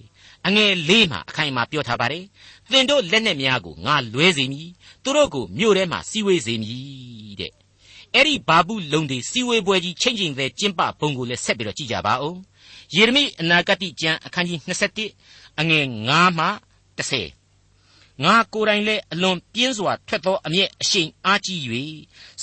[0.47, 2.23] အငယ်လေးမှာအခိုင်အမာပြောထားပါတယ်
[2.71, 4.69] သင်တို့လက်နဲ့များကိုငါလွဲစေမည်
[5.03, 7.51] သူတို့ကိုမြို့ထဲမှာစီဝေးစေမည်တဲ့
[8.15, 12.35] အဲ့ဒီဘာဘူးလုံတွေစီဝေးပွဲကြီးချိန်ချိန်သေးကျင်းပဘုံကိုလည်းဆက်ပြီးတော့ကြည့်ကြပါဦး
[12.95, 14.59] ယေရမိအနာဂတိကျမ်းအခန်းကြီး
[15.09, 16.47] 21အငယ်9မှ
[16.97, 17.39] 10
[18.23, 21.59] ငါကိုယ်တိုင်လည်းအလွန်ပြင်းစွာထွက်သောအမျက်အရှိန်အားကြီး၍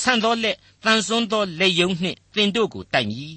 [0.00, 3.36] ဆန်သောလက်တန်ဆွန်းသောလက်ယုံနှင့်သင်တို့ကိုတိုက်မည်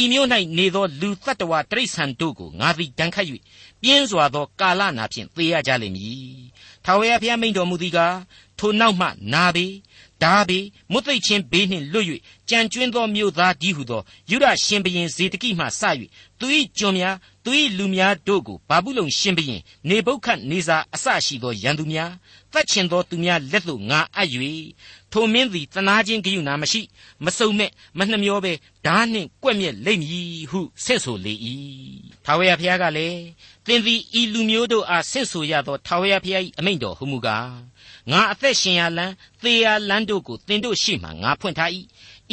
[0.00, 3.26] ဤမျိုး၌နေသောလူတ attva တိရစ္ဆာန်တို့ကိုငါသည်တန်ခတ်၍
[3.82, 6.42] ပြင်းစွာသောကာလနာဖြင့်သေရကြလိမ့်မည်
[6.84, 8.16] ထာဝရဘုရားမိန့်တော်မူသည်ကား
[8.58, 9.66] ထိုနောက်မှနာပေ
[10.22, 10.58] ဓာဘေ
[10.92, 12.06] မွတ်သိပ်ချင်းဘေးနှင့်လွတ်၍
[12.50, 15.82] ကြံကျွင်းသောမြို့သားဒီဟုသောယူရရှင်ဘရင်ဇေတကိမှစ၍
[16.40, 16.46] သူ၏
[16.78, 17.14] ကျွန်များ
[17.44, 22.12] သူ၏လူများတို့ကိုဘာဘူးလုံရှင်ဘရင်နေဗုခတ်နေစာအစရှိသောရန်သူများ
[22.52, 24.28] တတ်ချင်သောသူများလက်သို့ငါအပ်၍
[25.12, 26.80] ထိုမင်းသည်တနာချင်းဂယုဏမရှိ
[27.24, 28.52] မစုံမဲ့မနှမျောပဲ
[28.86, 31.34] ဓာနှင့်ကွက်မြက်လိမ့်မည်ဟုဆင့်ဆိုလေ၏
[32.24, 33.20] ထာဝရဘုရားကလည်း
[33.66, 37.50] သင်သည်ဤလူမျိုးတို့အားဆင့်ဆိုရသောထာဝရဘုရား၏အမိန့်တော်ဟုမူကား
[38.10, 41.70] ငါအသက်ရှင်ရလန်းသေရလန်းတို့ကိုသင်တို့ရှိမှငါဖွင့်ထား၏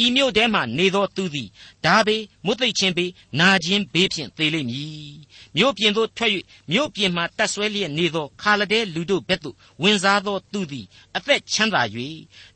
[0.04, 1.48] ဤမြို့ထဲမှနေသောသူသည်
[1.84, 3.10] ဒါဘေးမွတ်သိပ်ခြင်းဘေး
[3.40, 5.16] နာခြင်းဘေးဖြင့်သေလိမ့်မည်
[5.56, 6.32] မြို့ပြင်သို့ထွက်၍
[6.72, 11.82] မြို့ပြင်မှတတ်ဆွဲလျက်နေသောခါလဒဲလူတို့ဘက်သို့ဝင်စားသောသူသည်အသက်ချမ်းသာ၍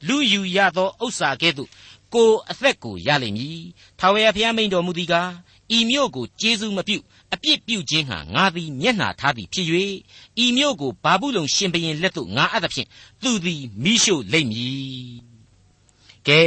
[0.06, 1.70] လူယူရသောဥစ္စာကဲ့သို့
[2.14, 3.62] ကိုအသက်ကိုရလိမ့်မည်
[3.98, 5.30] ထာဝရဘုရားမိန်တော်မူသည်ကား
[5.76, 6.96] ဤမြို့ကိုကျေးဇူးမပြု
[7.34, 9.66] အပြစ်ပြုခြင်းဟာငါသည်မျက်နှာထားသည်ဖြစ်၍
[10.44, 12.88] ဤမြို့ကိုဘာဘူးလုံရှင်ဘရင်လက်သို့ငါအပ်သဖြင့်
[13.22, 15.29] သူသည်မိရှုလိမ့်မည်
[16.28, 16.42] ကဲ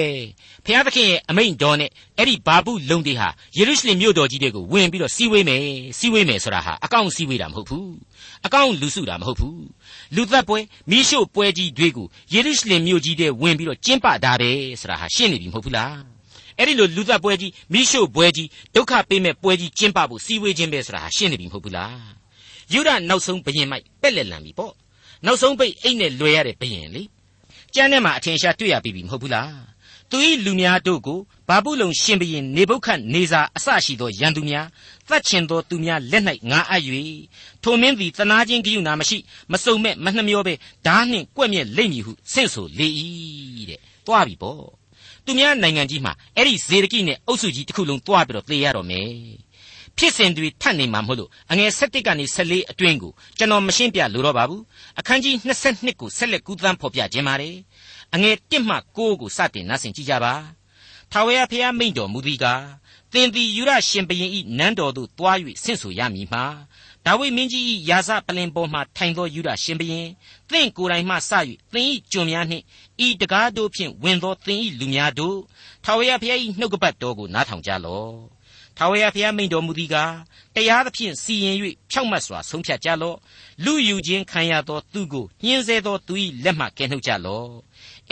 [0.66, 5.64] ဖျားသခင်ရဲ့အမိန့်တော်နဲ့အဲ့ဒီဘာဘူးလုံတွေဟာယေရုရှလင်မြို့တော်ကြီးတွေကိုဝင်ပြီးတော့စီဝေးမယ်
[6.00, 7.94] စီဝေးမယ်ဆိုတာဟာအကောင့်စီဝေးတာမဟုတ်ဘူး
[8.46, 9.66] အကောင့်လူစုတာမဟုတ်ဘူး
[10.16, 10.60] လူသက်ပွဲ
[10.90, 15.96] မိရှုပွဲကြီးတွေကိုယေရုရှလင်မြို့ကြီးတွေဝင်ပြီးတော့ကျင်းပတာပဲဆိုတာဟာရှင်းနေပြီမဟုတ်ဘူးလား
[16.58, 21.98] အဲ့ဒီလိုလူသက်ပွဲကြီးမိရှုပွဲကြီးဒုက္ခပေးမဲ့ပွဲကြီးကျင်းပဖို့စီဝေးခြင်းပဲဆိုတာဟာရှင်းနေပြီမဟုတ်ဘူးလား
[22.74, 24.74] ယူဒနောက်ဆုံးဘယင်မိုက်ပက်လက်လန်ပြီပေါ့
[25.26, 27.04] နောက်ဆုံးပိတ်အိတ်နဲ့လွယ်ရတဲ့ဘယင်လေ
[27.76, 29.74] ကျမ်းထဲမှာအထင်ရှားတွေ့ရပြီမဟုတ်ဘူးလား
[30.10, 34.68] သူ၏လူများတို့ကိုဘာဘူးလုံရှင်ဘရင်နေဗုခတ်နေစာအစရှိသောရန်သူများ
[35.08, 36.84] သတ်ချင်သောသူများလက်၌ငါအပ်၍
[37.64, 39.18] ထိုမင်းသည်တနာချင်းကိယူနာမရှိ
[39.52, 40.54] မစုံမဲ့မနှမျောပဲ
[40.86, 42.88] ဓာနှင့်ကွက်မြက်လိမ့်မည်ဟုဆင့်ဆိုလေ၏
[43.70, 44.64] တဲ့သွားပြီပေါ့
[45.26, 49.10] သူများနိုင်ငံကြီးမှာအဲ့ဒီဇေဒကိနဲ့အုပ်စုကြီးတစ်ခုလုံးသွားပြီးတော့သေရတော့မယ်
[49.98, 54.64] ဖြစ်စဉ်တွေထပ်နေမှာမဟုတ်လို့အငယ်7ကနေ14အတွင်းကိုကျွန်တော်မရှင်းပြလိုတော့ပါဘူး
[55.00, 55.36] အခန်းကြီး
[55.68, 57.56] 22ကိုဆက်လက်ကူးသန်းဖော်ပြခြင်းပါတယ်
[58.14, 60.34] အငယ်1မှ9ကိုစတင်နားဆင်ကြည့်ကြပါ
[61.12, 62.64] ထာဝရဘုရားမိန့်တော်မူသည်ကား
[63.14, 66.44] သင်သည်ယူရရှင်ဘုရင်၏နန်းတော်သို့တွား၍ဆင့်ဆိုရမည်မှာ
[67.06, 70.08] ဒါဝိမင်းကြီး၏ယာစပလင်ပေါ်မှထိုင်သောယူရရှင်ဘုရင်
[70.50, 71.32] သင်ကိုယ်တိုင်မှစ၍
[71.74, 72.64] သင်၏ကျွန်များနှင့်
[73.06, 75.38] ဤတကားတို့ဖြင့်ဝင်သောသင်၏လူများတို့
[75.84, 78.14] ထာဝရဘုရား၏နှုတ်ကပတ်တော်ကိုနားထောင်ကြလော့
[78.78, 80.14] ထာဝရဘုရားမိန့်တော်မူသည်ကား
[80.56, 81.56] တရားသဖြင့်စီရင်၍
[81.92, 83.18] ဖြောက်မတ်စွာဆုံးဖြတ်ကြလော့
[83.66, 87.50] လူယူခြင်းခံရသောသူကိုညှင်းဆဲသောသူ၏လက်မှကယ်နှုတ်ကြလော့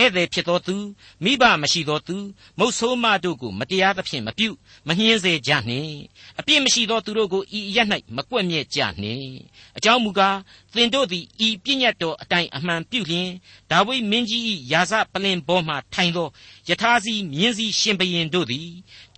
[0.02, 0.76] ဧည့်သည်ဖြစ်သောသူ
[1.24, 2.18] မိဘမရှိသောသူ
[2.60, 4.50] မုတ်ဆိုးမတို့ကိုမတရားသဖြင့်မပြု
[4.88, 5.96] မညှင်းစေကြနှင့်
[6.40, 7.78] အပြစ်မရှိသောသူတို့ကိုဤအရ၌
[8.16, 9.32] မကွက်မြဲကြနှင့်
[9.78, 10.38] အကြောင်းမူကား
[10.74, 13.30] သင်တို့သည်ဤပြည့်ညတ်တော်အတိုင်းအမှန်ပြုလျင်
[13.72, 16.28] ဒါဝိမင်းကြီး၏ယာစပလင်ဘောမှထိုင်သော
[16.70, 18.70] ယထာစီမြင်းစီရှင်ဘရင်တို့သည်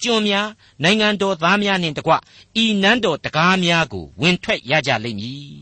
[0.03, 0.47] ကျွန်များ
[0.83, 2.13] နိုင်ငံတော်သားများနှင့်တကွ
[2.63, 5.53] ဤနန်းတော်တကားများကိုဝင်ထွက်ရကြလိမ့်မည်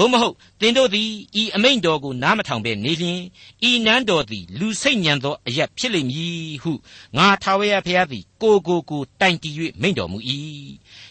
[0.00, 1.10] သို့မဟုတ်သင်တို့သည်
[1.40, 3.20] ဤအမိန့်တော်ကိုနားမထောင်ဘဲနေလျင်
[3.68, 6.72] ဤနန်းတော်သည်လူစိတ်ညံသောအရက်ဖြစ်လိမ့်မည်ဟု
[7.16, 10.18] ငါထာဝရဘုရားသည်ကိုကိုကိုတိုင်တည်၍မိန့်တော်မူ၏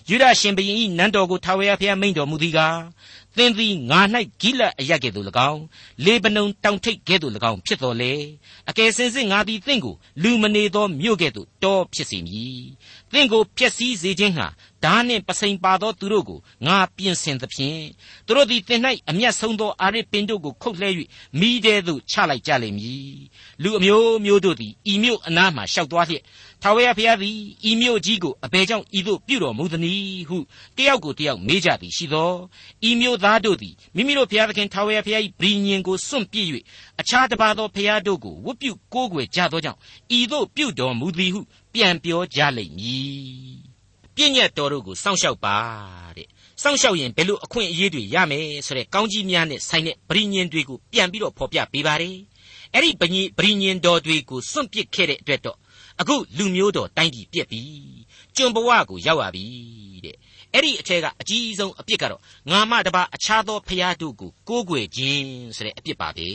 [0.10, 2.78] ယူဒရှင်ဘုရင်ဤနန်းတော်ကိုထာဝရဘုရားမိန့်တော်မူသည်ကား
[3.40, 4.02] သသင်သည်ငါ၌
[4.42, 5.62] ဂိလတ်အရက်ကဲ့သို့၎င်း
[6.06, 8.14] လေဗနုန်တောင်ထိပ်ကဲ့သို့၎င်းဖြစ်တော်လေ
[8.70, 12.64] အကယ်စင်စစ်ငါသည်သင်ကိုလူမနေသောမြို့ကဲ့သို့တောဖြစ်စေမည်
[13.12, 14.48] သင်ကိုဖျက်ဆီးစေခြင်းဟာ
[14.84, 17.82] ဓာနှင့်ပစိန်ပါသောသူတို့ကိုငါပြင်ဆင်သဖြင့်
[18.26, 20.90] သူတို့သည်သင်၌အမျက်ဆုံးသောအာရစ်ပင်တို့ကိုခုတ်လှဲ၍
[21.40, 23.20] မိတဲသို့ချလိုက်ကြလိမ့်မည်
[23.64, 26.24] လူအမျိုးမျိုးတို့သည်ဤမြို့အနားမှရှောက်သွားလျက်
[26.64, 27.38] ထာဝရဘုရားသည်
[27.70, 30.38] ဤမြို့ကြီးကိုအဘယ်ကြောင့်ဤသို့ပြုတော်မူသနည်းဟု
[30.78, 32.32] တယောက်ကိုတယောက်မေးကြသည်ရှိသော
[32.90, 36.46] ဤမြို့သားတို့သည်မိမိတို့ဘုရားသခင်ထာဝရဘုရား၏ဗြိညင်ကိုစွန့်ပစ်၍
[37.00, 39.80] အခြားတစ်ပါးသောဘုရားတို့ကိုဝတ်ပြုကိုးကွယ်ကြသောကြောင့်
[40.18, 41.42] ဤသို့ပြုတော်မူသည်ဟု
[41.74, 43.58] ပြန်ပြောကြလိမ့်မည်
[44.16, 45.58] ပြည့်ညတ်တော်တို့ကိုစောင့်ရှောက်ပါ
[46.18, 46.28] တဲ့
[46.62, 52.18] စောင့်ရှောက်ရင်ဘယ်လိုအခွင့်အရေးတွေရမယ်ဆိုတဲ့ကောင်းကြီးများနဲ့ဆိုင်တဲ့ဗြိညင်တွေကိုပြန်ပြီးတော့ဖော်ပြပေးပါတယ်
[52.74, 55.58] အဲ့ဒီဗြိညင်တော်တွေကိုစွန့်ပစ်ခဲ့တဲ့အတွက်တော့
[56.02, 57.62] အခုလူမျိုးတော်တိုင်းပြည်ပြက်ပြီ
[58.36, 59.46] ကျွန်ဘဝကိုရောက်ရပြီ
[60.06, 60.16] တဲ့
[60.54, 66.30] အဲ့ဒီအထက်ကအကြီးဆုံးအပြစ်ကတော့ငါမတပါအခြားသောဖျားတို့ကိုကိုးကွယ်ခြင်းဆိုတဲ့အပြစ်ပါပဲ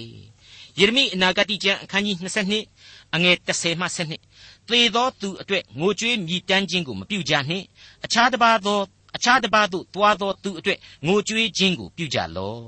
[0.79, 2.17] ယေရမိအနာဂတိကျမ်းအခန်းကြီး
[2.65, 3.87] 22အငယ်30မှ
[4.29, 7.65] 7သေသောသူအတွက်ငိုကြွေးမြည်တမ်းခြင်းကိုမပြုကြနှင့်
[8.05, 8.81] အခြားတစ်ပါးသော
[9.17, 12.63] အခြားတစ်ပါးသို့သွားသောသူအတွက်ငိုကြွေးခြင်းကိုပြုကြလော့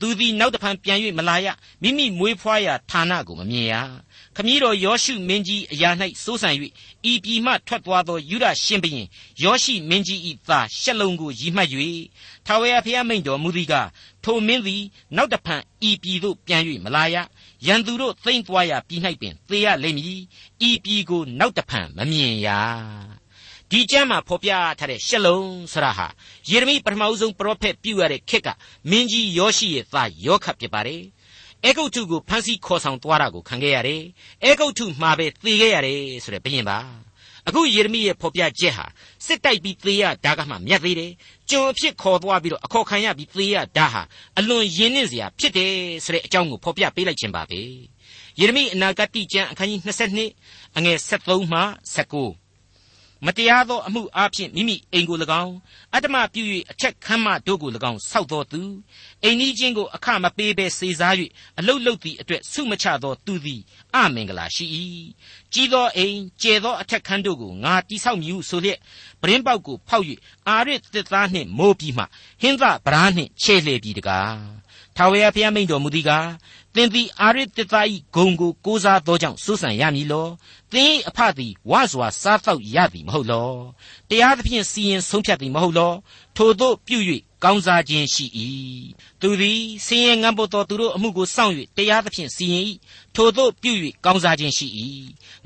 [0.00, 1.48] သူသည်နောက်တဖန်ပြန်၍မလာရ
[1.82, 3.74] မိမိမွေးဖွားရာဌာနကိုမမြင်ရ
[4.36, 5.90] ခမည်းတော်ယောရှုမင်းကြီးအရာ၌
[6.24, 6.50] စိုးစံ၍
[7.10, 9.06] ဤပြည်မှထွက်သွားသောယူဒရှင်ဘရင်
[9.42, 11.68] ယောရှိမင်းကြီး၏သားရှလုံကိုရည်မှတ်၍
[12.46, 13.88] ထာဝရဘုရားမိန့်တော်မူသည်ကား
[14.24, 14.82] ထိုမင်းသည်
[15.16, 17.16] နောက်တဖန်ဤပြည်သို့ပြန်၍မလာရ
[17.66, 20.20] ရန်သူတို့သိမ့်သွားရာပြည်၌ပင်သေရလိမ့်မည်
[20.68, 22.48] ဤပြည်ကိုနောက်တဖန်မမြင်ရ
[23.70, 25.40] ဒီကျမ်းမှာဖော်ပြထားတဲ့ရှလုံ
[25.72, 26.06] ဆရာဟာ
[26.50, 28.48] ယေရမိပထမဆုံးပရောဖက်ပြုရတဲ့ခေတ်က
[28.90, 31.02] မင်းကြီးယောရှိရဲ့သားယောခတ်ဖြစ်ပါတယ်
[31.64, 34.02] အဲဂုတ်ထုကိုဖမ်းဆီးခေါ်ဆောင်သွားတာကိုခံခဲ့ရတယ်
[34.44, 36.78] အဲဂုတ်ထုမှာပဲသေခဲ့ရတယ်ဆိုတဲ့ဘုရင်ပါ
[37.48, 38.84] အခုယေရမိရဲ့ဖော်ပြချက်ဟာ
[39.26, 41.12] စစ်တိုက်ပြီးသေရဒါကမှမြတ်သေးတယ်
[41.50, 44.02] ကျွန်အဖြစ်ခေါ်သွားပြီးတော့အခေါ်ခံရပြီးသေရဒါဟာ
[44.38, 45.72] အလွန်ရင်းနှင်းစရာဖြစ်တယ်
[46.04, 47.60] ဆိုတဲ့အကြောင်းကိုဖော်ပြပေးလိုက်ခြင်းပါပဲ
[48.38, 49.80] ယေရမိအနာဂတ်ကျမ်းအခန်းကြီး
[50.28, 52.50] 22အငယ်73မှ19
[53.26, 55.54] မတရားသောအမှုအဖြစ်မိမိအိမ်ကို၎င်း
[55.94, 58.60] အတ္တမပြု၍အထက်ခမ်းမတို့ကို၎င်းဆောက်တော်သူ
[59.24, 61.14] အိမ်ကြီးချင်းကိုအခမပေးဘဲစေစား၍
[61.58, 63.60] အလုတ်လုတ်သည့်အတွက်ဆုမချသောသူသည်
[63.94, 64.66] အမင်္ဂလာရှိ၏
[65.52, 68.78] ကြီးသောအိမ်ကျဲသောအထက်ခမ်းတို့ကိုငါတိဆောက်မည်ဟုဆိုလျက်
[69.20, 70.04] ပရင်းပေါက်ကိုဖောက်၍
[70.48, 72.04] အာရစ်သစ်သားနှင့်မိုးပြီးမှ
[72.40, 74.34] ဟင်းသဗရာနှင့်ခြေလှေပြီးတကား
[74.96, 76.28] ထာဝရဘုရားမိန့်တော်မူသည်ကား
[76.74, 80.28] သင်သည်အာရစ်သစ်သား၏ဂုံကိုကိုးစားသောကြောင့်စိုးစံရမည်လော
[80.72, 83.50] သင်အဖသည်ဝါစွာစားတော့ရသည်မဟုတ်လော
[84.08, 85.92] တရားသဖြင့်စီရင်ဆုံးဖြတ်သည်မဟုတ်လော
[86.36, 86.98] ထိုသို့ပြု၍
[87.44, 88.26] ကောင်းစားခြင်းရှိ၏
[89.20, 92.64] သူသည်စင်ရင်ငန်းပေါ်သောသူတို့အမှုကိုစောင့်၍တရားသဖြင့်စီရင်၏
[93.14, 93.72] ထိုသို့ပြု၍
[94.04, 94.66] ကောင်းစားခြင်းရှိ၏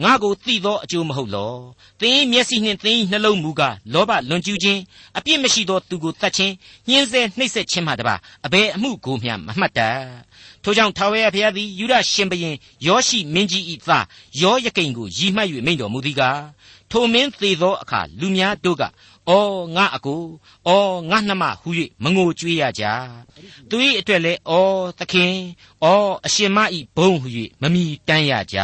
[0.03, 1.55] ငါကိုသိသောအကျိုးမဟုတ်လော
[2.01, 4.81] သင်မျက်စိနှင့်သင်နှလုံးမူကားလောဘလွန်ကျူးခြင်း
[5.19, 6.53] အပြစ်မရှိသောသူကိုတတ်ခြင်း
[6.89, 8.15] ညှင်းဆဲနှိပ်စက်ခြင်းမှတပါ
[8.47, 10.01] အဘယ်အမှုကိုမျှမမှတ်တတ်
[10.63, 14.05] ထိုကြောင့်ထာဝရဘုရားသည်ယူဒရှင်ဘရင်ယောရှိမင်းကြီး၏သား
[14.43, 16.41] ယောယကိန်ကိုရည်မှတ်၍မိန့်တော်မူသည်ကား
[16.91, 18.83] ထိုမင်းသေသောအခါလူများတို့က
[19.31, 20.23] အော်ငါအကို
[20.69, 21.69] အော်ငါနှမဟူ၍
[22.03, 22.85] မငိုကြွေးရကြ
[23.69, 25.35] သူ၏အတွက်လည်းအော်သခင်
[25.85, 26.59] အော်အရှင်မ၏
[26.97, 27.29] ဘုံဟူ၍
[27.63, 28.59] မမီတမ်းရကြ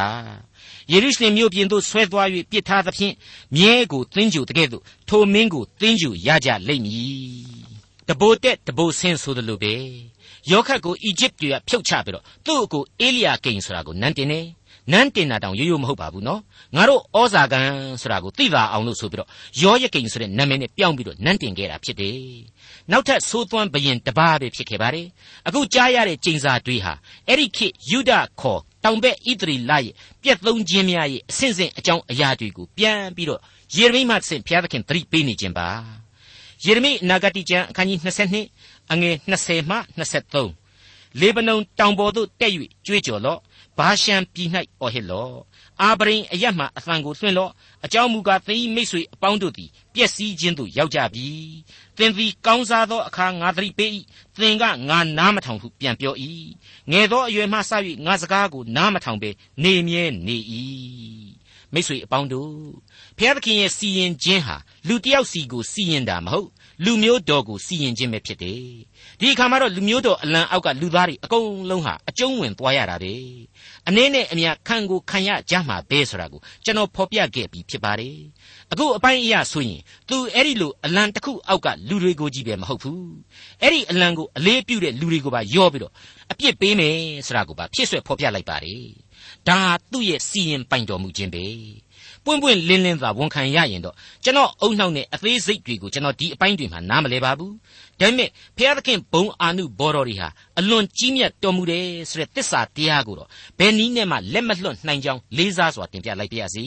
[0.90, 3.14] ယေရုရှလင်မြို့ပြင်သို့ဆွဲသွား၍ပြစ်ထားသဖြင့်
[3.56, 7.60] မြဲကိုသင်္ကြူတကဲ့သို့ထိုမင်းကိုသင်္ကြူရကြလိမ့်မည်
[8.08, 9.74] တဘိုတက်တဘိုဆင်းဆိုတယ်လို့ပဲ
[10.50, 14.46] ယောခတ်ကိုအီဂျစ်တွေကဖြုတ်ချပြီးတော့သူ့ကိုအေလိယာကိန်ဆိုတာကိုနန်းတင်တယ်
[14.92, 16.40] နန်းတင်တာတောင်ရိုးရိုးမဟုတ်ပါဘူးနော်
[16.76, 17.66] ငါတို့ဩဇာကန်
[18.00, 19.28] ဆိုတာကိုသိပါအောင်လို့ဆိုပြီးတော့
[19.62, 22.18] ယောယကိန်ဆိုတဲ့နာမည်နဲ့ပြောင်းပြီးတော့နန်းတင်ခဲ့တာဖြစ်တယ်
[22.90, 25.06] နောက်ထပ်သိုးသွမ်းဘရင်တပါးပဲဖြစ်ခဲ့ပါတယ်
[25.46, 26.92] အခုကြားရတဲ့ကျိန်စာတွေဟာ
[27.28, 33.40] အဲ့ဒီခေတ်ယူဒခေါ်တောင်ဘက်ဣသရီလရဲ့ပြက်သုံးခြင်းများရဲ့အစဉ်စဉ်အကြောင်းအရာတွေကိုပြန်ပြီးတော့
[33.76, 35.68] ယေရမိမှဆင့်ဘုရားသခင်သတိပေးနေခြင်းပါ
[36.64, 37.98] ယေရမိအနာဂတိကျမ်းအခန်းကြီး
[38.44, 39.76] 22အငယ်20မှ
[40.38, 42.52] 23လေဗနုန်တောင်ပေါ်သို့တက်၍
[42.86, 43.40] ကြွေးကြော်လော့
[43.80, 44.48] ဘာရှန်ပြည်၌
[44.80, 45.36] အော်ဟစ်လော့
[45.82, 47.52] အာဗရိန်အရတ်မှအသံကိုလွှင့်လော့
[47.84, 51.28] အကြောင်းမူကားသင်၏မိတ်ဆွေအပေါင်းတို့သည်ပျက်စီးခြင်းသို့ရောက်ကြပြီ
[51.96, 53.90] သင်သည်ကောင်းစားသောအခါငါသတိပေး၏
[54.40, 56.14] သင်ကငါနားမထောင်ဟုပြန်ပြော၏
[56.90, 57.72] ငယ်သောအရွယ်မှစ၍
[58.06, 59.30] ငါစကားကိုနားမထောင်ဘဲ
[59.62, 60.36] နေမြဲနေ၏
[61.72, 62.52] မိတ်ဆွေအပေါင်းတို့
[63.18, 64.56] ဘုရားသခင်ရဲ့စီရင်ခြင်းဟာ
[64.88, 66.48] လူတစ်ယောက်စီကိုစီရင်တာမဟုတ်
[66.84, 68.62] လူမျိုးတော်ကိုစီရင်ခြင်းပဲဖြစ်တယ်
[69.20, 73.14] ဒီအခါမှာတော့လူမျိုးတော်အလံအောက်ကလူသားတွေအကုန်လုံးဟာအကျုံးဝင်သွားရတာပဲ
[73.88, 78.16] အနည်းနဲ့အများခံကိုခံရကြမှာပဲဆိုတာကိုကျွန်တော်ဖော်ပြခဲ့ပြီးဖြစ်ပါတယ်
[78.72, 83.10] အခုအပိုင်းအရာဆိုရင်သူအဲ့ဒီလိုအလံတစ်ခုအောက်ကလူတွေကိုကြီးပဲမဟုတ်ဘူး
[83.62, 85.92] အဲ့ဒီအလံကိုအလေးပြုတဲ့လူတွေကိုပါယောပြီးတော့
[86.32, 88.84] အပြစ်ပေးမယ်ဆိုတာကိုပါဖြစ်ဆွဲဖော်ပြလိုက်ပါတယ်
[89.48, 89.58] ဒါ
[89.92, 91.44] သူ့ရဲ့စီရင်ပိုင်တော်မူခြင်းပဲ
[92.24, 97.54] ပွင့်ပွင့်လင်းလင်းသာဝန်ခံရရင်တော့ကျွန်တော်အုံနှောက်နဲ့အသေးစိတ်တွေကိုကျွန်တော်ဒီအပိုင်းတွေမှာနားမလဲပါဘူး
[98.00, 106.64] ဒါပေမဲ့ဖျားသခင်ဘုံအာနုဘော်တော်တွေဟာအလွန်ကြီးမြတ်တော်မူတယ်ဆိုတဲ့သစ္စာတရားကိုတော့ဘယ်နည်းနဲ့မှလက်မလွတ်နိုင်ကြောင်းလေးစားစွာတင်ပြလိုက်ပါရစေ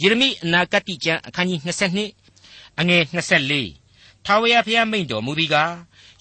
[0.00, 1.60] ယေရမိအနာဂတ်ကျမ်းအခန်းကြီး
[2.24, 3.02] 22အငယ်
[3.64, 5.72] 24ထာဝရဘုရားမိန့်တော်မူသည်ကား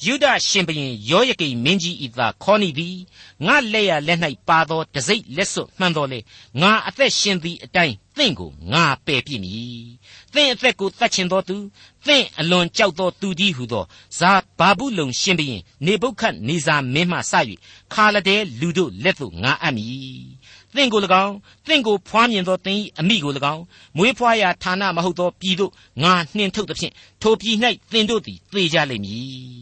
[0.05, 2.97] ယုဒရှင်ဘရင်ယောယကိမင်းကြီးဤသာခေါနီသည်
[3.45, 6.19] ငါလက်ရလက်၌ပါသောတစိမ့်လက်စွပ်မှန်တော်လေ
[6.61, 9.85] ငါအသက်ရှင်သည်အတိုင်းသင်ကိုငါပယ်ပြစ်မည်
[10.33, 11.57] သင်အသက်ကိုတတ်ချင်သောသူ
[12.05, 13.83] သင်အလွန်ကြောက်သောသူကြီးဟုသော
[14.19, 17.33] ဇာဘာဘူးလုံရှင်ဘရင်နေဘုခတ်နေဇာမင်းမှစ၍
[17.93, 20.27] ခါလဒဲလူတို့လက်သို့ငါအပ်မည်
[20.75, 21.35] သင်ကို၎င်း
[21.67, 23.63] သင်ကိုဖွားမြင်သောသင်၏အမိကို၎င်း
[23.97, 25.71] မွေးဖွားရာဌာနမဟုတ်သောပြည်သို့
[26.03, 27.55] ငါနှင်ထုတ်သဖြင့်ထိုပြည်၌
[27.91, 29.57] သင်တို့သည်သေကြလိမ့်မည်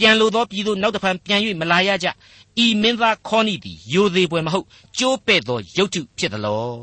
[0.00, 2.08] ပြန်လိုသောပြည်သို့နောက်တဖန်ပြန်၍မလာရကြ
[2.64, 4.66] ဤမင်းသားခေါနိသည်ယိုသေးပွဲမဟုတ်
[4.98, 6.74] ကျိုးပဲ့သောရုပ်ထုဖြစ်သလော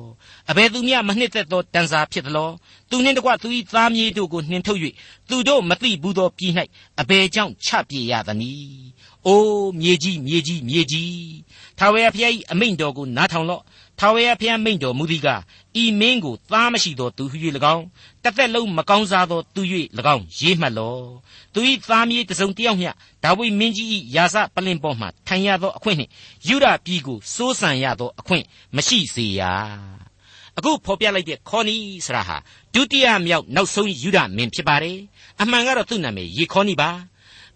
[0.50, 2.50] အဘယ်သူမျှမနှစ်သက်သောတန်စာဖြစ်သလော
[2.90, 4.80] သူနှင့်တကွသူ၏သားမြေးတို့ကိုနှင်ထုတ်၍
[5.30, 6.54] သူတို့မသိဘူးသောပြည်၌
[7.02, 8.88] အဘယ်ကြောင့်ချပြေရသနည်း
[9.28, 11.38] အိုးမြေကြီးမြေကြီးမြေကြီး
[11.78, 13.64] ထာဝရဘုရား၏အမိန့်တော်ကိုနားထောင်လော့
[14.00, 15.42] ထာဝရဘုရားမိန့်တော်မူသည်ကား
[15.82, 17.38] ဤမင်းကိုသားမရှိသောသူဟု၍၎
[17.76, 17.86] င်း
[18.24, 19.62] တစ်သက်လုံးမကောင်းစားသောသူ၍၎
[20.16, 21.04] င်းရေးမှတ်လော့
[21.54, 22.92] သူ၏သားမြေးတစုံတစ်ယောက်မျှ
[23.24, 26.12] ဒါဝိမင်းကြီး၏ယာစပလင်ပေါ်မှထိုင်ရသောအခွင့်နှင့်
[26.48, 28.44] ယူဒပြည်ကိုစိုးစံရသောအခွင့်
[28.76, 29.42] မရှိစေရ
[30.58, 32.38] အခုဖော်ပြလိုက်တဲ့ခေါနီဆရာဟာ
[32.74, 34.98] ဒုတိယမြောက်နောက်ဆုံးယူဒမင်းဖြစ်ပါတယ်
[35.42, 36.90] အမှန်ကတော့သူ့နာမည်ယေခေါနီပါ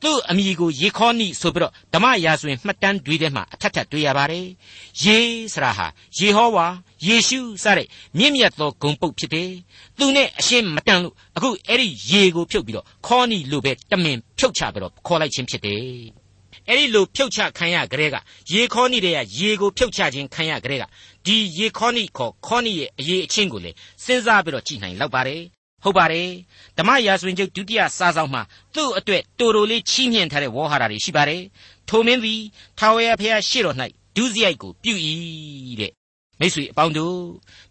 [0.03, 4.45] သူ့အမိကိုယေခေါနိဆိုပြီးတော့ဓမ္မရာဇဝင်မှတ်တမ်းတွေထဲမှာအထက်ထပ်တွေ့ရပါတယ်။
[5.03, 5.17] ယေ
[5.53, 5.87] ဆရာဟာ
[6.17, 6.67] ယေဟောဝါ
[7.07, 7.87] ယေရှုစတဲ့
[8.17, 9.49] မြင့်မြတ်သောဂုံပုတ်ဖြစ်တယ်။
[9.97, 15.85] သူနဲ့အရှင်းမတန်လို့အခုအဲ့ဒီယေကိုဖြုတ်ပြီးတော့ခေါနိလို့ပဲတမင်ဖြုတ်ချပြီးတော့ခေါ်လိုက်ခြင်းဖြစ်တယ်။
[16.67, 18.15] အဲ့ဒီလိုဖြုတ်ချခံရကြတဲ့က
[18.53, 20.83] ယေခေါနိတဲ့ကယေကိုဖြုတ်ချခြင်းခံရကြတဲ့က
[21.25, 23.71] ဒီယေခေါနိခေါ်ခေါနိရဲ့အရေးအချင်းကိုလေ
[24.03, 25.41] စဉ်းစားပြီးတော့ကြည်နိုင်လောက်ပါတယ်
[25.83, 26.29] ဟုတ်ပါတယ်
[26.77, 28.41] ဓမ္မရာဇဝင်ကျုပ်ဒုတိယစာဆောင်မှာ
[28.75, 31.41] သူ့အတွက်တိုတိုလေးချီးမြှင့်ထားတဲ့ဝေါ်ဟာရတွေရှိပါတယ်
[31.89, 32.41] ထိုမင်းသည်
[32.79, 33.77] ထာဝရဘုရားရှေ့တော်၌
[34.15, 34.93] ဒုစရိုက်ကိုပြု၏
[35.79, 35.91] တဲ့
[36.39, 37.17] မိတ်ဆွေအပေါင်းတို့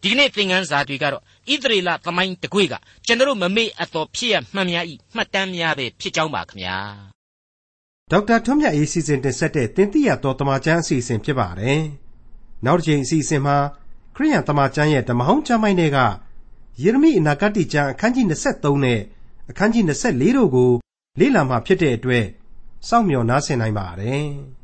[0.02, 2.74] ဒီကနေ့သင်ခန်းစာတွေကတော့ဣသရေလသမိုင်းတကွေ့က
[3.06, 6.78] ကျွန်တော်မမေ့အပ်တော်ဖြစ်ရမှန်များဤမှတ်တမ်းများပဲဖြစ်ကြောင်းပါခင်ဗျာ
[8.10, 11.80] ဒေါက်တာထွန်းမြတ်ရေးစီစဉ်တင်ဆက်တဲ့တင်ပြရတော်တမချန်းအစီအစဉ်ဖြစ်ပါတယ်
[12.66, 13.56] နောက်တစ်ချိန်အစီအစဉ်မှာ
[14.16, 15.98] ခရိယန်တမချန်းရဲ့ဓမ္မဟောင်းကျမ်းပိုင်းတွေက
[16.82, 19.00] ယေရမိအနာဂတ်ကျမ်းအခန်းကြီး23နဲ့
[19.50, 20.70] အခန်းကြီး24တို့ကို
[21.18, 22.24] လေ့လာမှဖြစ်တဲ့အတွက်
[22.88, 24.26] စောင့်မျှော်နားဆင်နိုင်ပါတယ်။